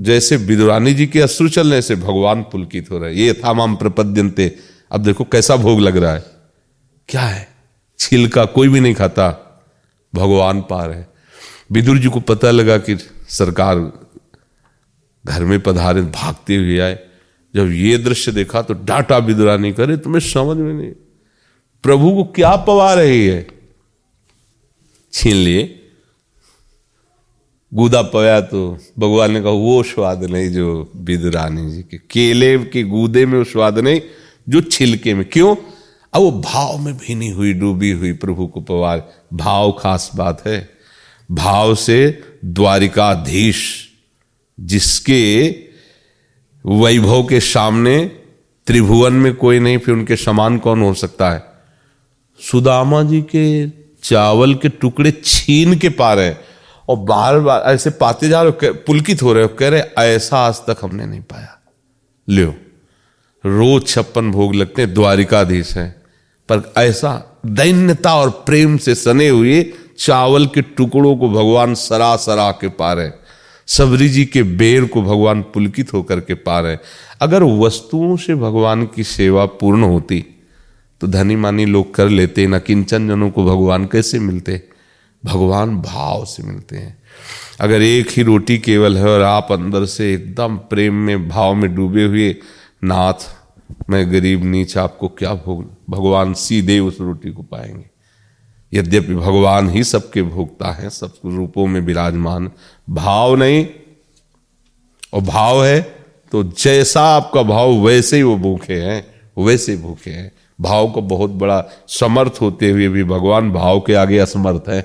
[0.00, 3.76] जैसे विदुरानी जी के अश्रु चलने से भगवान पुलकित हो रहे हैं। ये था माम
[3.76, 4.56] प्रपद्यंते
[4.92, 6.24] अब देखो कैसा भोग लग रहा है।
[7.08, 7.48] क्या है?
[7.98, 9.30] छिलका कोई भी नहीं खाता।
[10.14, 11.04] भगवान पा रहे
[11.72, 12.96] विदुर जी को पता लगा कि
[13.28, 13.78] सरकार
[15.24, 16.98] घर में पधारे, भागते हुए आए।
[17.54, 20.92] जब ये दृश्य देखा तो डाटा विदुरा नहीं करे तुम्हें समझ में नहीं
[21.82, 23.46] प्रभु को क्या पवा रही है?
[25.12, 25.78] छीन लिए।
[27.74, 32.82] गुदा पया तो भगवान ने कहा, वो स्वाद नहीं जो विदुरानी जी के, केले के
[32.82, 34.00] गूदे में वो स्वाद नहीं,
[34.48, 35.56] जो छिलके में। क्यों?
[36.12, 40.68] अब वो भाव में भीनी हुई, डूबी हुई प्रभु को पवार भाव खास बात है।
[41.30, 43.88] भाव से द्वारिकाधीश,
[44.60, 45.50] जिसके
[46.64, 48.04] वैभव के सामने
[48.66, 51.42] त्रिभुवन में कोई नहीं, फिर उनके समान कौन हो सकता है?
[52.40, 53.68] सुदामा जी के
[54.02, 56.34] चावल के टुकड़े छीन के पा रहे
[56.88, 60.60] और बार बार ऐसे पाते जा रहे पुलकित हो रहे हो, कह रहे ऐसा आज
[60.66, 61.58] तक हमने नहीं पाया।
[62.28, 62.54] लियो,
[63.44, 65.88] रोज छप्पन भोग लगते हैं, द्वारिकाधीश है,
[66.48, 69.62] पर ऐसा दैन्यता और प्रेम से सने हुए
[69.98, 73.10] चावल के टुकड़ों को भगवान सरा सरा के पा रहे
[73.76, 76.76] सबरी जी के बेर को भगवान पुलकित होकर के पा रहे
[77.20, 80.24] अगर वस्तुओं से भगवान की सेवा पूर्ण होती
[81.00, 84.62] तो धनी मानी लोग कर लेते, न किंचन जनों को भगवान कैसे मिलते?
[85.24, 87.02] भगवान भाव से मिलते हैं।
[87.60, 91.74] अगर एक ही रोटी केवल है और आप अंदर से एकदम प्रेम में, भाव में
[91.74, 92.36] डूबे हुए
[92.84, 93.14] नाथ,
[93.90, 97.91] मैं गरीब नीच, आपको क्या भोग भगवान सीधे उस रोटी को पाएँगे?
[98.72, 102.50] यद्यपि भगवान ही सबके भोगता है, सब रूपों में विराजमान।
[102.90, 103.66] भाव नहीं,
[105.12, 105.80] और भाव है
[106.32, 109.04] तो जैसा आपका भाव वैसे ही वो भूखे हैं,
[109.36, 110.30] वैसे भूखे हैं।
[110.60, 114.80] भाव को बहुत बड़ा समर्थ होते हुए भी भगवान भाव के आगे असमर्थ है।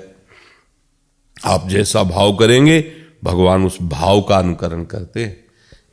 [1.36, 2.80] आप जैसा भाव करेंगे,
[3.24, 5.36] भगवान उस भाव का अनुकरण करते हैं।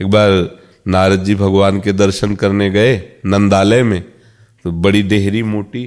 [0.01, 0.31] एक बार
[0.88, 4.01] नारद जी भगवान के दर्शन करने गए नंदालय में
[4.65, 5.84] तो बड़ी डेहरी मोटी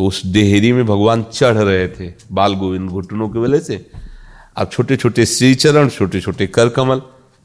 [0.00, 3.74] तो उस डेहरी में भगवान चढ़ रहे थे, बाल गोविंद घुटनों के वजह से।
[4.56, 7.02] अब छोटे छोटे श्री चरण छोटे छोटे कर कमल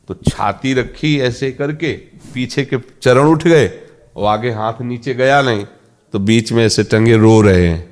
[0.10, 1.92] तो छाती रखी ऐसे करके,
[2.34, 3.68] पीछे के चरण उठ गए
[4.16, 5.66] और आगे हाथ नीचे गया नहीं
[6.14, 7.84] तो बीच में ऐसे टंगे रो रहे हैं।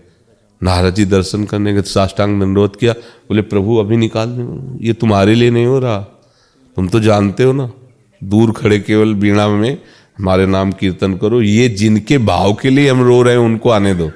[0.62, 5.36] नारद जी दर्शन करने के साष्टांग अनुरोध किया, बोले, प्रभु, अभी निकाल दे, ये तुम्हारे
[5.36, 6.00] लिए नहीं हो रहा।
[6.78, 7.70] तुम तो जानते हो ना,
[8.22, 9.78] दूर खड़े केवल बीणा में,
[10.18, 13.96] हमारे नाम कीर्तन करो, ये जिनके भाव के लिए हम रो रहे हैं, उनको आने
[13.96, 14.12] दो।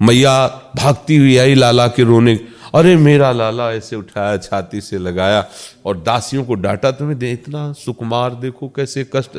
[0.00, 2.34] मैया भागती हुई आई लाला के रोने।
[2.74, 5.44] अरे मेरा लाला ऐसे उठाया, छाती से लगाया
[5.86, 9.38] और दासियों को डांटा, तुम्हें दे, इतना सुकुमार देखो कैसे कष्ट।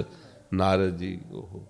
[0.53, 1.67] नारद जी को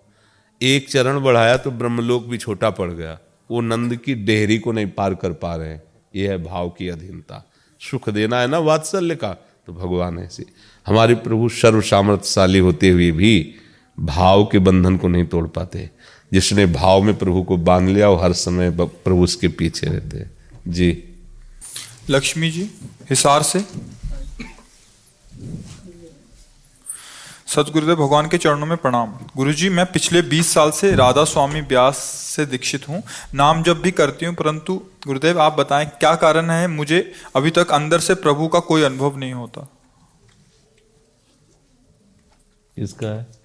[0.62, 3.18] एक चरण बढ़ाया तो ब्रह्मलोक भी छोटा पड़ गया।
[3.50, 5.84] वो नंद की डेहरी को नहीं पार कर पा रहे हैं।
[6.16, 7.44] ये है भाव की अधीनता।
[7.82, 9.32] सुख देना है ना वात्सल्य का?
[9.68, 10.46] तो भगवान ऐसे।
[10.88, 13.56] हमारे प्रभु सर्व सामर्थ्यशाली होते हुए भी
[13.98, 15.90] भाव के बंधन को नहीं तोड़ पाते।
[16.34, 20.32] जिसने भाव में प्रभु को बाँध लिया वो हर समय प्रभु उसके पीछे रहते हैं।
[20.68, 21.04] जी।
[22.10, 22.70] लक्ष्मी जी
[23.10, 23.66] हिसार से।
[27.48, 31.98] सतगुरुदेव भगवान के चरणों में प्रणाम। गुरुजी मैं पिछले 20 साल से राधा स्वामी व्यास
[32.36, 36.68] से दीक्षित हूँ। नाम जब भी करती हूँ परंतु गुरुदेव आप बताएँ क्या कारण है?
[36.68, 39.68] मुझे अभी तक अंदर से प्रभु का कोई अनुभव नहीं होता।
[42.78, 43.41] इसका है?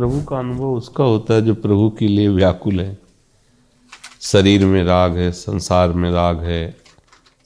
[0.00, 2.98] प्रभु का अनुभव उसका होता है जो प्रभु के लिए व्याकुल है।
[4.20, 6.76] शरीर में राग है, संसार में राग है,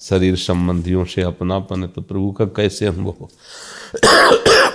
[0.01, 3.27] शरीर संबंधियों से अपनापन है तो प्रभु का कैसे अनुभव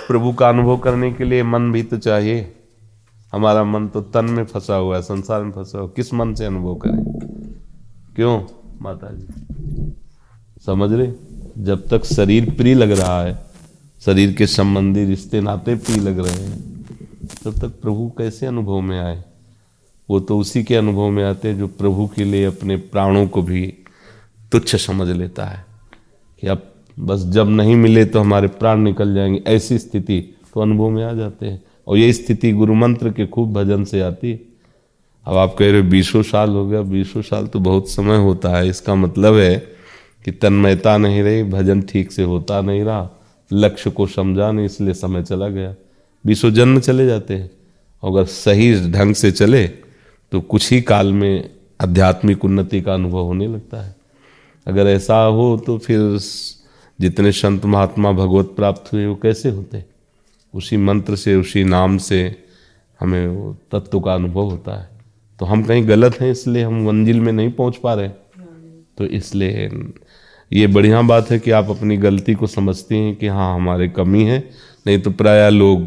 [0.08, 2.54] प्रभु का अनुभव करने के लिए मन भी तो चाहिए।
[3.32, 6.44] हमारा मन तो तन में फंसा हुआ है, संसार में फंसा हुआ किस मन से
[6.44, 7.04] अनुभव करें?
[8.16, 8.40] क्यों?
[8.82, 9.92] माता जी
[10.66, 11.12] समझ रहे?
[11.58, 13.38] जब तक शरीर प्रिय लग रहा है,
[14.00, 16.69] शरीर के संबंधी रिश्ते, नाते प्रिय लग रहे हैं
[17.44, 19.24] तब तक प्रभु कैसे अनुभव में आए?
[20.10, 23.42] वो तो उसी के अनुभव में आते हैं जो प्रभु के लिए अपने प्राणों को
[23.42, 23.74] भी
[24.52, 25.64] तुच्छ समझ लेता है
[26.40, 30.90] कि अब बस जब नहीं मिले तो हमारे प्राण निकल जाएँगे। ऐसी स्थिति तो अनुभव
[30.90, 34.40] में आ जाते हैं। और ये स्थिति गुरु मंत्र के खूब भजन से आती है।
[35.26, 38.48] अब आप कह रहे हो बीसों साल हो गया, बीसों साल तो बहुत समय होता
[38.48, 39.68] है। इसका मतलब है
[40.24, 43.10] कि तन्मयता नहीं रही, भजन ठीक से होता नहीं रहा,
[43.52, 45.74] लक्ष्य को समझा नहीं, इसलिए समय चला गया।
[46.24, 47.50] बीसों जन्म चले जाते हैं।
[48.02, 53.46] अगर सही ढंग से चले तो कुछ ही काल में आध्यात्मिक उन्नति का अनुभव होने
[53.46, 53.94] लगता है।
[54.66, 56.18] अगर ऐसा हो तो फिर
[56.98, 59.84] जितने संत महात्मा भगवत प्राप्त हुए, वो कैसे होते?
[60.54, 62.36] उसी मंत्र से, उसी नाम से
[63.00, 64.88] हमें वो तत्व का अनुभव होता है।
[65.40, 68.08] तो हम कहीं गलत हैं, इसलिए हम मंजिल में नहीं पहुँच पा रहे।
[68.98, 69.70] तो इसलिए
[70.50, 74.24] ये बढ़िया बात है कि आप अपनी गलती को समझते हैं कि हाँ हमारे कमी
[74.24, 74.38] है।
[74.86, 75.86] नहीं तो प्राय लोग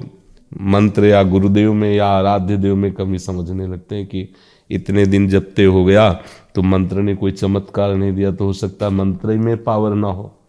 [0.62, 4.30] मंत्र या गुरुदेव में या आराध्य देव में कमी समझने लगते हैं कि
[4.72, 6.20] इतने दिन जपते हो गया
[6.56, 10.08] तो मंत्र ने कोई चमत्कार नहीं दिया तो हो सकता है मंत्र में पावर ना
[10.08, 10.40] हो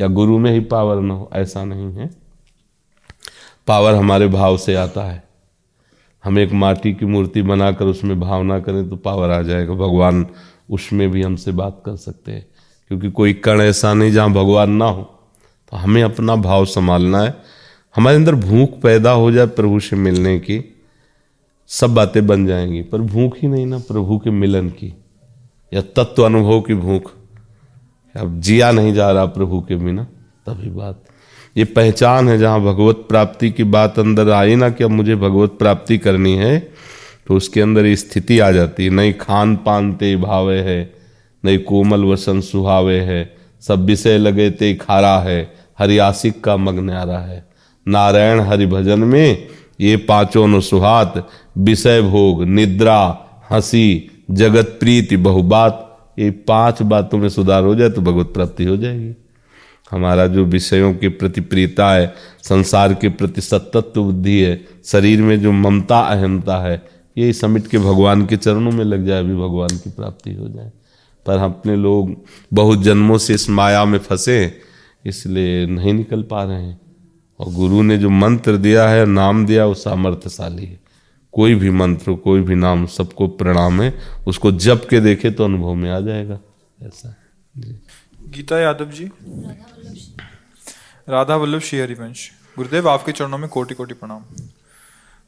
[0.00, 2.10] या गुरु में ही पावर ना हो। ऐसा नहीं है।
[3.66, 5.24] पावर हमारे भाव से आता है।
[6.24, 10.26] हम एक माटी की मूर्ति बनाकर उसमें भावना करें तो पावर आ जाएगा। भगवान
[10.70, 12.46] उसमें भी हमसे बात कर सकते हैं।
[12.88, 15.02] क्योंकि कोई कण ऐसा नहीं जहाँ भगवान ना हो।
[15.70, 17.57] तो हमें अपना भाव संभालना है।
[17.94, 20.62] हमारे अंदर भूख पैदा हो जाए प्रभु से मिलने की,
[21.70, 24.92] सब बातें बन जाएँगी, पर भूख ही नहीं ना, प्रभु के मिलन की,
[25.72, 27.12] या तत्व अनुभव की भूख।
[28.14, 30.04] अब जिया नहीं जा रहा प्रभु के बिना,
[30.46, 31.02] तभी बात।
[31.56, 35.56] ये पहचान है जहाँ भगवत प्राप्ति की बात अंदर आई ना कि अब मुझे भगवत
[35.58, 36.58] प्राप्ति करनी है
[37.26, 40.94] तो उसके अंदर ये स्थिति आ जाती है। नहीं खान पान ते भावे है,
[41.44, 45.40] नहीं कोमल वसन सुहावे है, सब विषय लगे ते खारा है
[45.78, 47.47] हरियासिक का मग्न आ रहा है।
[47.88, 49.48] नारायण हरि भजन में
[49.80, 55.84] ये पाँचों न सुहात विषय भोग, निद्रा, हँसी, जगत प्रीति, बहुबात,
[56.18, 59.14] ये पाँच बातों में सुधार हो जाए तो भगवत प्राप्ति हो जाएगी।
[59.90, 65.40] हमारा जो विषयों के प्रति प्रियता है, संसार के प्रति सतत्व बुद्धि है, शरीर में
[65.40, 66.82] जो ममता, अहमता है,
[67.18, 70.72] ये समिट के भगवान के चरणों में लग जाए, अभी भगवान की प्राप्ति हो जाए।
[71.26, 72.16] पर हम अपने लोग
[72.52, 74.60] बहुत जन्मों से इस माया में फंसे,
[75.06, 76.80] इसलिए नहीं निकल पा रहे हैं।
[77.40, 80.80] और गुरु ने जो मंत्र दिया है, नाम दिया, वो सामर्थ्यशाली है।
[81.32, 85.74] कोई भी मंत्र कोई भी नाम, सबको प्रणाम है। उसको जप के देखे तो अनुभव
[85.74, 86.40] में आ जाएगा।
[86.82, 87.14] ऐसा
[87.58, 87.80] जी।
[88.28, 89.10] गीता यादव जी।
[91.08, 94.20] राधा वल्लभ श्री हरिवंश। गुरुदेव, आपके चरणों में कोटि कोटि प्रणाम।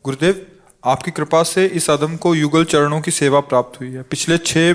[0.05, 0.47] गुरुदेव,
[0.85, 4.73] आपकी कृपा से इस अदम को युगल चरणों की सेवा प्राप्त हुई है। पिछले छह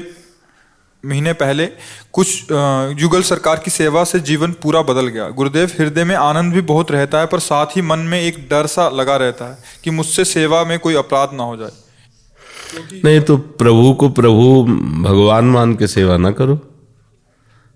[1.06, 1.66] महीने पहले
[2.14, 2.52] कुछ
[3.02, 6.92] युगल सरकार की सेवा से जीवन पूरा बदल गया। गुरुदेव, हृदय में आनंद भी बहुत
[6.92, 10.26] रहता है, पर साथ ही मन में एक डर सा लगा रहता है कि मुझसे
[10.26, 11.72] सेवा में कोई अपराध ना हो जाए।
[13.04, 14.64] नहीं तो प्रभु को प्रभु
[15.04, 16.60] भगवान मान के सेवा ना करो।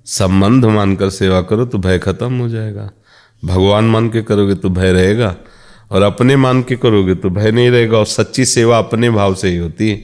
[0.07, 2.89] संबंध मानकर सेवा करो तो भय खत्म हो जाएगा।
[3.43, 5.35] भगवान मान के करोगे तो भय रहेगा
[5.91, 9.49] और अपने मान के करोगे तो भय नहीं रहेगा और सच्ची सेवा अपने भाव से
[9.49, 9.95] ही होती है।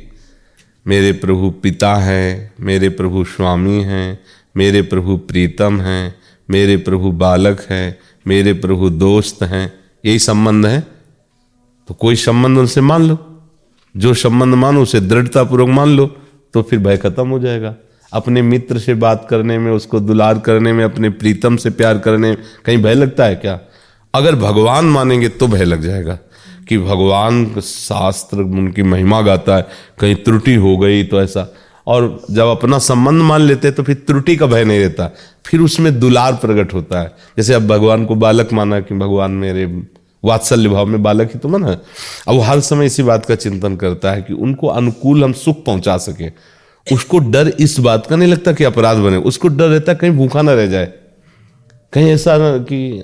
[0.87, 4.19] मेरे प्रभु पिता हैं, मेरे प्रभु स्वामी हैं,
[4.57, 6.15] मेरे प्रभु प्रीतम हैं,
[6.49, 9.73] मेरे प्रभु बालक हैं, मेरे प्रभु दोस्त हैं।
[10.05, 10.83] यही संबंध है?
[11.87, 13.17] तो कोई संबंध उनसे मान लो।
[13.97, 16.05] जो संबंध मानो उसे दृढ़तापूर्वक मान लो
[16.53, 17.75] तो फिर भय खत्म हो जाएगा।
[18.13, 22.29] अपने मित्र से बात करने में, उसको दुलार करने में, अपने प्रीतम से प्यार करने
[22.29, 23.59] में कहीं भय लगता है क्या?
[24.13, 26.19] अगर भगवान मानेंगे तो भय लग जाएगा।
[26.67, 29.65] कि भगवान शास्त्र, उनकी महिमा गाता है,
[29.99, 31.47] कहीं त्रुटि हो गई तो ऐसा।
[31.87, 35.09] और जब अपना संबंध मान लेते हैं तो फिर त्रुटि का भय नहीं रहता।
[35.45, 39.65] फिर उसमें दुलार प्रकट होता है। जैसे अब भगवान को बालक माना कि भगवान मेरे
[40.23, 41.71] वात्सल्य भाव में बालक ही तो माना
[42.27, 45.63] अब वो हर समय इसी बात का चिंतन करता है कि उनको अनुकूल हम सुख
[45.65, 46.29] पहुँचा सके।
[46.87, 50.41] उसको डर इस बात का नहीं लगता कि अपराध बने। उसको डर रहता कहीं भूखा
[50.41, 50.91] ना रह जाए।
[51.93, 53.03] कहीं ऐसा ना कि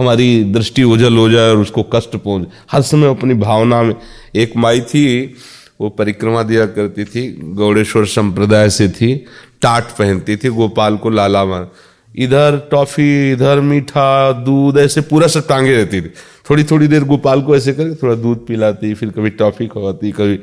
[0.00, 3.94] हमारी दृष्टि उजल हो जाए और उसको कष्ट पहुँच हर समय अपनी भावना में
[4.34, 5.34] एक माई थी,
[5.80, 9.14] वो परिक्रमा दिया करती थी, गौड़ेश्वर संप्रदाय से थी,
[9.62, 11.70] टाट पहनती थी, गोपाल को लाला मार।
[12.16, 16.12] इधर टॉफी, इधर मीठा, दूध, ऐसे पूरा सब टांगे रहती थी।
[16.50, 20.38] थोड़ी थोड़ी देर गोपाल को ऐसे करके थोड़ा दूध पिलाती, फिर कभी टॉफी खवाती, कभी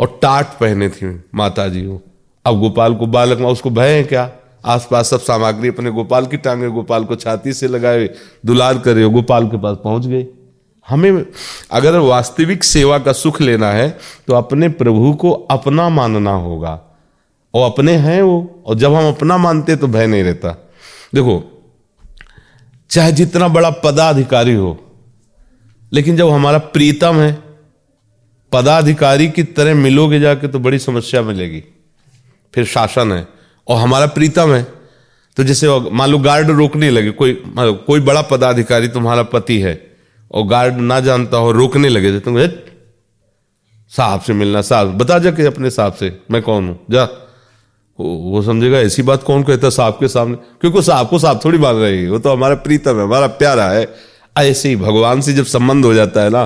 [0.00, 2.02] और टाट पहने थी माता जी वो।
[2.44, 4.30] अब गोपाल को बालक माँ, उसको भय है क्या?
[4.68, 8.08] आसपास सब सामग्री अपने गोपाल की टांगे गोपाल को छाती से लगाए,
[8.46, 10.26] दुलार करे गोपाल के पास पहुँच गए।
[10.86, 11.24] हमें
[11.70, 13.88] अगर वास्तविक सेवा का सुख लेना है
[14.28, 16.80] तो अपने प्रभु को अपना मानना होगा।
[17.54, 20.50] और अपने हैं वो, और जब हम अपना मानते तो भय नहीं रहता।
[21.14, 21.42] देखो,
[22.90, 24.76] चाहे जितना बड़ा पदाधिकारी हो,
[25.92, 27.32] लेकिन जब हमारा प्रीतम है,
[28.52, 31.62] पदाधिकारी की तरह मिलोगे जाके तो बड़ी समस्या मिलेगी।
[32.54, 33.26] फिर शासन है।
[33.68, 34.62] और हमारा प्रीतम है।
[35.36, 39.74] तो जैसे मान लो गार्ड रोकने लगे, कोई कोई बड़ा पदाधिकारी तुम्हारा पति है,
[40.30, 42.38] और गार्ड ना जानता हो, रोकने लगे तो तुम
[43.92, 46.78] साहब से मिलना, साहब, बता जा के अपने साहब से, मैं कौन हूँ?
[46.90, 47.04] जा।
[47.98, 50.36] वो समझेगा, ऐसी बात कौन कहता साहब के सामने?
[50.60, 53.86] क्योंकि साहब को साहब थोड़ी बात रही वो तो हमारा प्रीतम है, हमारा प्यारा है।
[54.36, 56.44] ऐसे ही भगवान से जब संबंध हो जाता है ना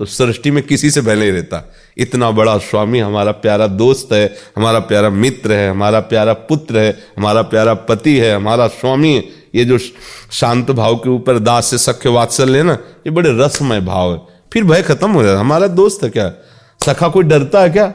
[0.00, 1.58] तो सृष्टि में किसी से भय नहीं रहता।
[1.96, 4.26] इतना बड़ा स्वामी, हमारा प्यारा दोस्त है,
[4.56, 9.16] हमारा प्यारा मित्र है, हमारा प्यारा पुत्र है, हमारा प्यारा पति है, हमारा स्वामी
[9.54, 13.80] ये जो शांत भाव के ऊपर दास से सख्य वात्सल्य है ना, ये बड़े रसमय
[13.80, 14.20] भाव है।
[14.52, 16.32] फिर भय खत्म हो जाता हमारा दोस्त है क्या?
[16.80, 17.92] सखा कोई डरता है क्या?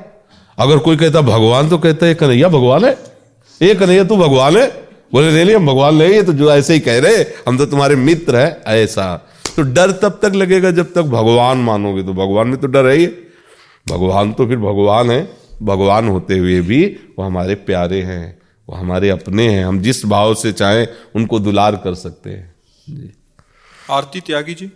[0.58, 2.98] अगर कोई कहता, भगवान तो कहता है कन्हैया भगवान है?
[3.62, 4.68] ये कन्हैया तू भगवान है?
[5.14, 8.36] बोले, नहीं हम भगवान नहीं तो जो ऐसे ही कह रहे हम तो तुम्हारे मित्र
[8.36, 9.16] है, ऐसा।
[9.56, 12.96] तो डर तब तक लगेगा जब तक भगवान मानोगे तो भगवान में तो डर है
[12.98, 13.06] ही।
[13.90, 15.22] भगवान तो फिर भगवान है।
[15.64, 16.86] भगवान होते हुए भी
[17.18, 18.38] वो हमारे प्यारे हैं
[18.68, 22.56] वो हमारे अपने हैं। हम जिस भाव से चाहें उनको दुलार कर सकते हैं।
[22.90, 23.12] जी।
[23.92, 24.72] आरती त्यागी जी।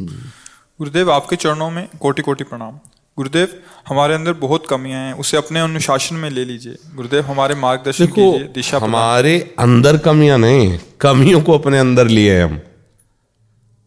[0.00, 2.78] गुरुदेव आपके चरणों में कोटि कोटि प्रणाम।
[3.18, 3.48] गुरुदेव
[3.88, 8.44] हमारे अंदर बहुत कमियाँ हैं उसे अपने अनुशासन में ले लीजिए। गुरुदेव हमारे मार्गदर्शन कीजिए
[8.54, 12.60] दिशा हमारे अंदर कमियाँ नहीं कमियों को अपने अंदर लिए हम।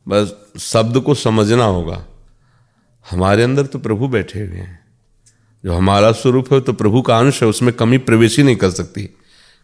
[0.08, 2.04] बस शब्द को समझना होगा।
[3.12, 4.80] हमारे अंदर तो प्रभु बैठे हुए हैं।
[5.64, 8.70] जो हमारा स्वरूप है तो प्रभु का अंश है, उसमें कमी प्रवेश ही नहीं कर
[8.70, 9.10] सकती।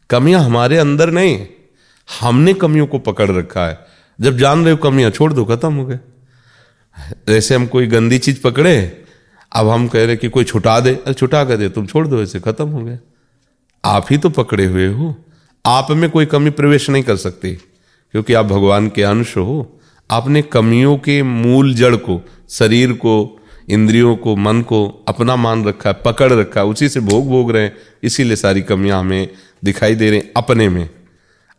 [0.09, 1.47] कमियाँ हमारे अंदर नहीं
[2.21, 3.77] हमने कमियों को पकड़ रखा है।
[4.19, 5.99] जब जान रहे हो कमियाँ, छोड़ दो, खत्म हो गए।
[7.27, 9.03] जैसे हम कोई गंदी चीज़ पकड़े,
[9.51, 12.21] अब हम कह रहे कि कोई छुटा दे, अरे छुटा कर दे, तुम छोड़ दो
[12.21, 12.99] ऐसे खत्म हो गए।
[13.85, 15.15] आप ही तो पकड़े हुए हो।
[15.65, 17.53] आप में कोई कमी प्रवेश नहीं कर सकती,
[18.13, 19.78] क्योंकि आप भगवान के अंश हो।
[20.11, 23.39] आपने कमियों के मूल जड़ को, शरीर को,
[23.69, 27.51] इंद्रियों को, मन को अपना मान रखा है पकड़ रखा है उसी से भोग भोग
[27.51, 29.27] रहे हैं। इसीलिए सारी कमियाँ हमें
[29.63, 30.89] दिखाई दे रही हैं अपने में।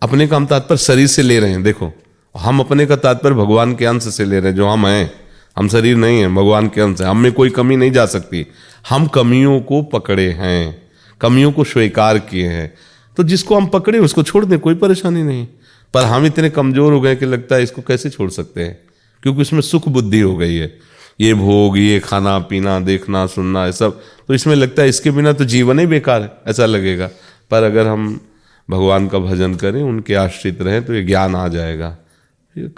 [0.02, 1.92] अपने का हम तात्पर्य शरीर से ले रहे हैं, देखो।
[2.36, 5.10] हम अपने का तात्पर्य भगवान के अंश से ले रहे हैं, जो हम हैं।
[5.56, 8.46] हम शरीर नहीं है, भगवान के अंश है। हम में कोई कमी नहीं जा सकती।
[8.88, 10.82] हम कमियों को पकड़े हैं,
[11.20, 12.74] कमियों को स्वीकार किए हैं।
[13.16, 15.46] तो जिसको हम पकड़े, उसको छोड़ दें, कोई परेशानी नहीं।
[15.94, 18.78] पर हम इतने कमज़ोर हो गए कि लगता है इसको कैसे छोड़ सकते हैं?
[19.22, 20.78] क्योंकि उसमें सुख बुद्धि हो गई है।
[21.20, 25.32] ये भोग, ये खाना, पीना, देखना, सुनना, ये सब। तो इसमें लगता है इसके बिना
[25.32, 27.10] तो जीवन ही बेकार है, ऐसा लगेगा।
[27.50, 28.20] पर अगर हम
[28.68, 31.96] भगवान का भजन करें, उनके आश्रित रहें तो ये ज्ञान आ जाएगा।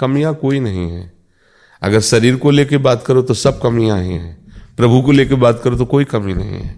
[0.01, 1.13] कमियाँ कोई नहीं है।
[1.83, 4.37] अगर शरीर को लेके बात करो तो सब कमियाँ ही हैं।
[4.77, 6.75] प्रभु को लेके बात करो तो कोई कमी नहीं है।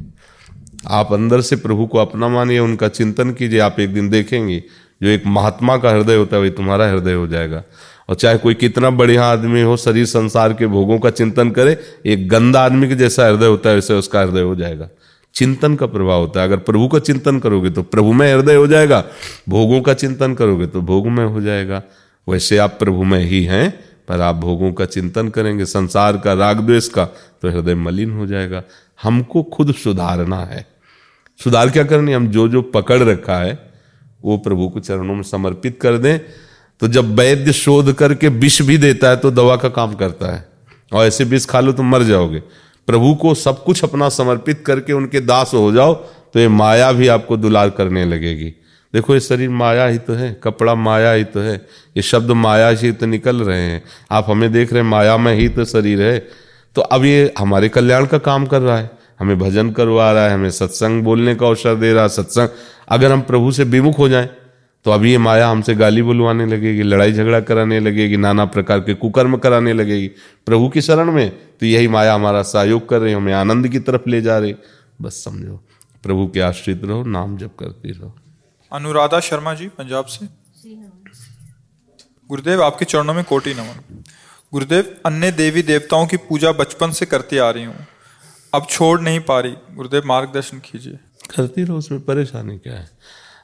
[0.86, 4.62] आप अंदर से प्रभु को अपना मानिए, उनका चिंतन कीजिए, आप एक दिन देखेंगे
[5.04, 7.62] जो एक महात्मा का हृदय होता है, वही तुम्हारा हृदय हो जाएगा।
[8.08, 12.28] और चाहे कोई कितना बढ़िया आदमी हो, शरीर संसार के भोगों का चिंतन करे, एक
[12.28, 14.88] गंदा आदमी के जैसा हृदय होता है, वैसे उसका हृदय हो जाएगा।
[15.34, 18.66] चिंतन का प्रभाव होता है। अगर प्रभु का चिंतन करोगे तो प्रभु में हृदय हो
[18.66, 19.04] जाएगा,
[19.48, 21.82] भोगों का चिंतन करोगे तो भोग में हो जाएगा।
[22.28, 23.70] वैसे आप प्रभु में ही हैं,
[24.08, 27.04] पर आप भोगों का चिंतन करेंगे, संसार का राग द्वेष का
[27.42, 28.62] तो हृदय मलिन हो जाएगा।
[29.02, 30.66] हमको खुद सुधारना है।
[31.40, 33.73] सुधार क्या करनी हम जो जो पकड़ रखा है
[34.24, 36.18] वो प्रभु को चरणों में समर्पित कर दें।
[36.80, 40.48] तो जब वैद्य शोध करके विष भी देता है तो दवा का काम करता है।
[40.92, 42.38] और ऐसे विष खा लो तो मर जाओगे।
[42.88, 47.08] प्रभु को सब कुछ अपना समर्पित करके उनके दास हो जाओ तो ये माया भी
[47.08, 48.52] आपको दुलार करने लगेगी।
[48.94, 51.54] देखो, ये शरीर माया ही तो है, कपड़ा माया ही तो है,
[51.96, 55.34] ये शब्द माया से तो निकल रहे हैं। आप हमें देख रहे हैं, माया में
[55.34, 56.18] ही तो शरीर है।
[56.76, 60.34] तो अब ये हमारे कल्याण का काम कर रहा है। हमें भजन करवा रहा है,
[60.34, 62.48] हमें सत्संग बोलने का अवसर दे रहा है, सत्संग
[62.88, 64.28] अगर हम प्रभु से विमुख हो जाएँ
[64.86, 68.94] तो अभी ये माया हमसे गाली बुलवाने लगेगी, लड़ाई झगड़ा कराने लगेगी, नाना प्रकार के
[68.94, 70.08] कुकर्म कराने लगेगी।
[70.46, 74.08] प्रभु की शरण में तो यही माया हमारा सहयोग कर रही हमें आनंद की तरफ़
[74.08, 74.54] ले जा रही
[75.02, 75.56] बस समझो,
[76.02, 78.14] प्रभु के आश्रित रहो, नाम जप करते रहो।
[78.72, 80.26] अनुराधा शर्मा जी, पंजाब से?
[82.30, 84.02] गुरुदेव, आपके चरणों में कोटि नमन।
[84.52, 87.86] गुरुदेव, अन्य देवी देवताओं की पूजा बचपन से करती आ रही हूँ।
[88.52, 92.88] अब छोड़ नहीं पा रही। गुरुदेव, मार्गदर्शन कीजिए। करती रहो, उसमें परेशानी क्या है?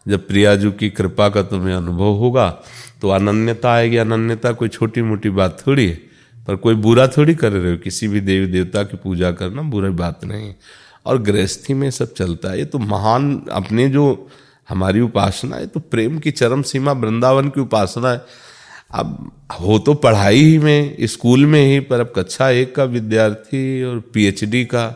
[0.08, 2.48] जब प्रियाजू की कृपा का तुम्हें अनुभव होगा
[3.02, 5.94] तो अनन्यता आएगी। अनन्यता कोई छोटी मोटी बात थोड़ी है,
[6.48, 9.90] पर कोई बुरा थोड़ी कर रहे हो। किसी भी देवी देवता की पूजा करना बुरी
[9.94, 10.54] बात नहीं
[11.06, 14.28] और गृहस्थी में सब चलता है। ये तो महान अपने जो
[14.68, 18.24] हमारी उपासना है तो प्रेम की चरम सीमा, वृंदावन की उपासना है।
[18.92, 23.82] अब हो तो पढ़ाई ही में, स्कूल में ही, पर अब कक्षा एक का विद्यार्थी
[23.82, 24.86] और पीएचडी का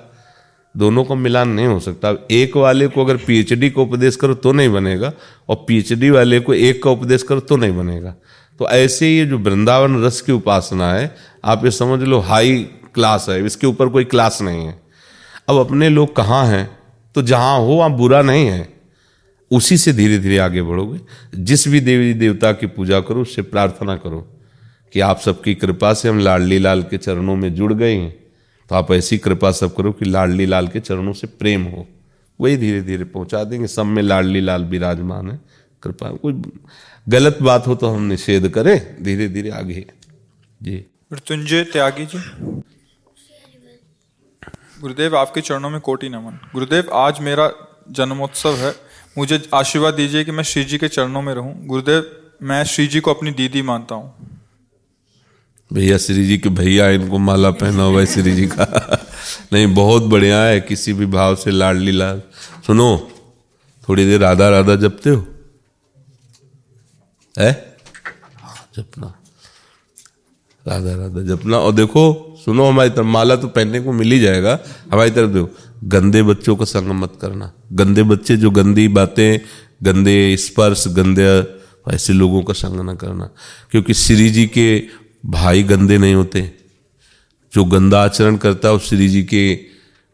[0.76, 4.34] दोनों का मिलान नहीं हो सकता। अब एक वाले को अगर पीएचडी का उपदेश करो
[4.34, 5.12] तो नहीं बनेगा
[5.48, 8.14] और पीएचडी वाले को एक का उपदेश करो तो नहीं बनेगा।
[8.60, 11.14] तो ऐसे ये जो वृंदावन रस की उपासना है,
[11.44, 12.62] आप ये समझ लो हाई
[12.94, 14.80] क्लास है, इसके ऊपर कोई क्लास नहीं है।
[15.48, 16.78] अब अपने लोग कहाँ हैं?
[17.14, 18.68] तो जहाँ हो, वहाँ बुरा नहीं है।
[19.50, 21.00] उसी से धीरे धीरे आगे बढ़ोगे।
[21.34, 24.28] जिस भी देवी देवता की पूजा करो, उससे प्रार्थना करो
[24.92, 28.23] कि आप सबकी कृपा से हम लाडली लाल के चरणों में जुड़ गए हैं।
[28.68, 31.86] तो आप ऐसी कृपा सब करो कि लाडली लाल के चरणों से प्रेम हो।
[32.40, 35.40] वही धीरे धीरे पहुँचा देंगे। सब में लाडली लाल विराजमान है।
[35.82, 36.42] कृपा, कोई
[37.08, 39.86] गलत बात हो तो हम निषेध करें। धीरे धीरे आगे।
[40.62, 42.18] जी। मृत्युंजय त्यागी जी।
[44.80, 47.52] गुरुदेव, आपके चरणों में कोटि नमन। गुरुदेव, आज मेरा
[47.90, 48.74] जन्मोत्सव है।
[49.18, 53.00] मुझे आशीर्वाद दीजिए कि मैं श्री जी के चरणों में रहूँ। गुरुदेव, मैं श्री जी
[53.00, 54.34] को अपनी दीदी मानता हूँ।
[55.72, 59.06] भैया श्री जी के भैया इनको माला पहना हुआ श्री जी का।
[59.52, 62.22] नहीं बहुत बढ़िया है किसी भी भाव से लाडली लाल।
[62.66, 63.10] सुनो
[63.88, 65.26] थोड़ी देर राधा राधा जपते हो?
[67.38, 67.76] है?
[68.36, 69.14] हाँ, जपना।
[70.68, 74.58] राधा राधा जपना। और देखो सुनो हमारी तरफ़ माला तो पहनने को मिल ही जाएगा।
[74.92, 75.50] हमारी तरफ़ देखो
[75.84, 79.38] गंदे बच्चों का संग मत करना। गंदे बच्चे जो गंदी बातें
[79.82, 81.58] गंदे स्पर्श गंदे
[81.94, 83.30] ऐसे लोगों का संग न करना।
[83.70, 86.50] क्योंकि श्री जी के भाई गंदे नहीं होते।
[87.54, 89.58] जो गंदा आचरण करता है वो श्री जी के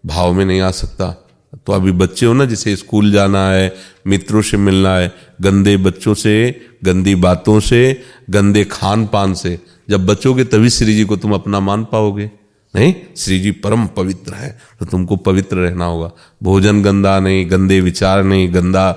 [0.06, 1.26] भाव में नहीं आ सकता।
[1.66, 3.74] तो अभी बच्चे हो ना, जिसे स्कूल जाना है,
[4.06, 9.58] मित्रों से मिलना है, गंदे बच्चों से, गंदी बातों से, गंदे खान पान से,
[9.90, 12.30] जब बचोगे तभी श्री जी को तुम अपना मान पाओगे।
[12.76, 12.94] नहीं?
[13.16, 16.10] श्री जी परम पवित्र है तो तुमको पवित्र रहना होगा।
[16.42, 18.92] भोजन गंदा नहीं, गंदे विचार नहीं, गंदा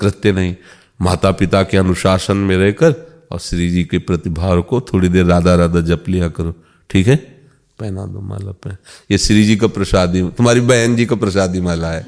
[0.00, 0.56] कृत्य नहीं।
[1.02, 5.54] माता पिता के अनुशासन में रहकर और श्री जी के प्रतिभाव को थोड़ी देर राधा
[5.54, 6.54] राधा जप लिया करो।
[6.90, 7.16] ठीक है?
[7.78, 8.70] पहना दो माला पे।
[9.10, 12.06] ये श्री जी का प्रसादी, तुम्हारी बहन जी का प्रसादी माला है।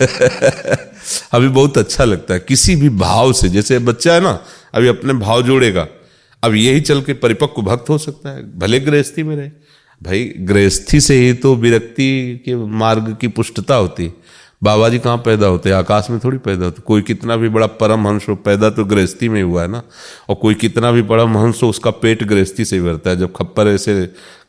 [1.32, 4.44] अभी बहुत अच्छा लगता है। किसी भी भाव से, जैसे बच्चा है ना,
[4.74, 5.88] अभी अपने भाव जोड़ेगा।
[6.42, 9.50] अब यही चल के परिपक्व भक्त हो सकता है। भले गृहस्थी में रहे।
[10.02, 14.14] भाई, गृहस्थी से ही तो विरक्ति के मार्ग की पुष्टता होती। है
[14.62, 18.06] बाबा जी कहाँ पैदा होते आकाश में थोड़ी पैदा होते। कोई कितना भी बड़ा परम
[18.08, 19.82] हंस हो, पैदा तो गृहस्थी में हुआ है ना?
[20.28, 23.68] और कोई कितना भी बड़ा हंस हो, उसका पेट गृहस्थी से भरता है। जब खप्पर
[23.68, 24.04] ऐसे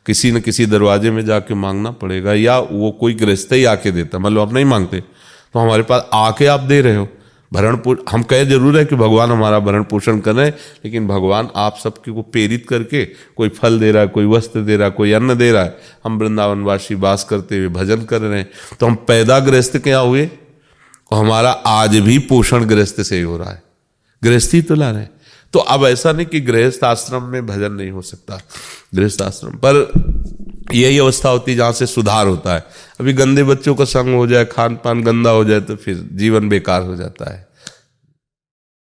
[0.06, 4.18] किसी न किसी दरवाजे में जाके मांगना पड़ेगा, या वो कोई गृहस्थ ही आके देता
[4.18, 7.08] मतलब आप नहीं मांगते तो हमारे पास आके आप दे रहे हो।
[7.52, 7.78] भरण
[8.10, 11.78] हम कहे ज़रूर है कि भगवान हमारा भरण पोषण कर रहे हैं, लेकिन भगवान आप
[11.82, 13.04] सबके को प्रेरित करके
[13.36, 15.76] कोई फल दे रहा है, कोई वस्त्र दे रहा है, कोई अन्न दे रहा है,
[16.04, 18.48] हम वृंदावनवासी वास करते हुए भजन कर रहे हैं
[18.80, 20.30] तो हम पैदा गृहस्थ क्या हुए?
[21.10, 23.62] और हमारा आज भी पोषण गृहस्थ से ही हो रहा है।
[24.22, 25.10] गृहस्थी तो ला रहे हैं।
[25.54, 28.40] तो अब ऐसा नहीं कि गृहस्थ आश्रम में भजन नहीं हो सकता
[28.94, 29.90] गृहस्थ आश्रम पर
[30.74, 32.64] यही अवस्था होती है जहाँ से सुधार होता है।
[33.00, 36.48] अभी गंदे बच्चों का संग हो जाए खान पान गंदा हो जाए तो फिर जीवन
[36.48, 37.51] बेकार हो जाता है।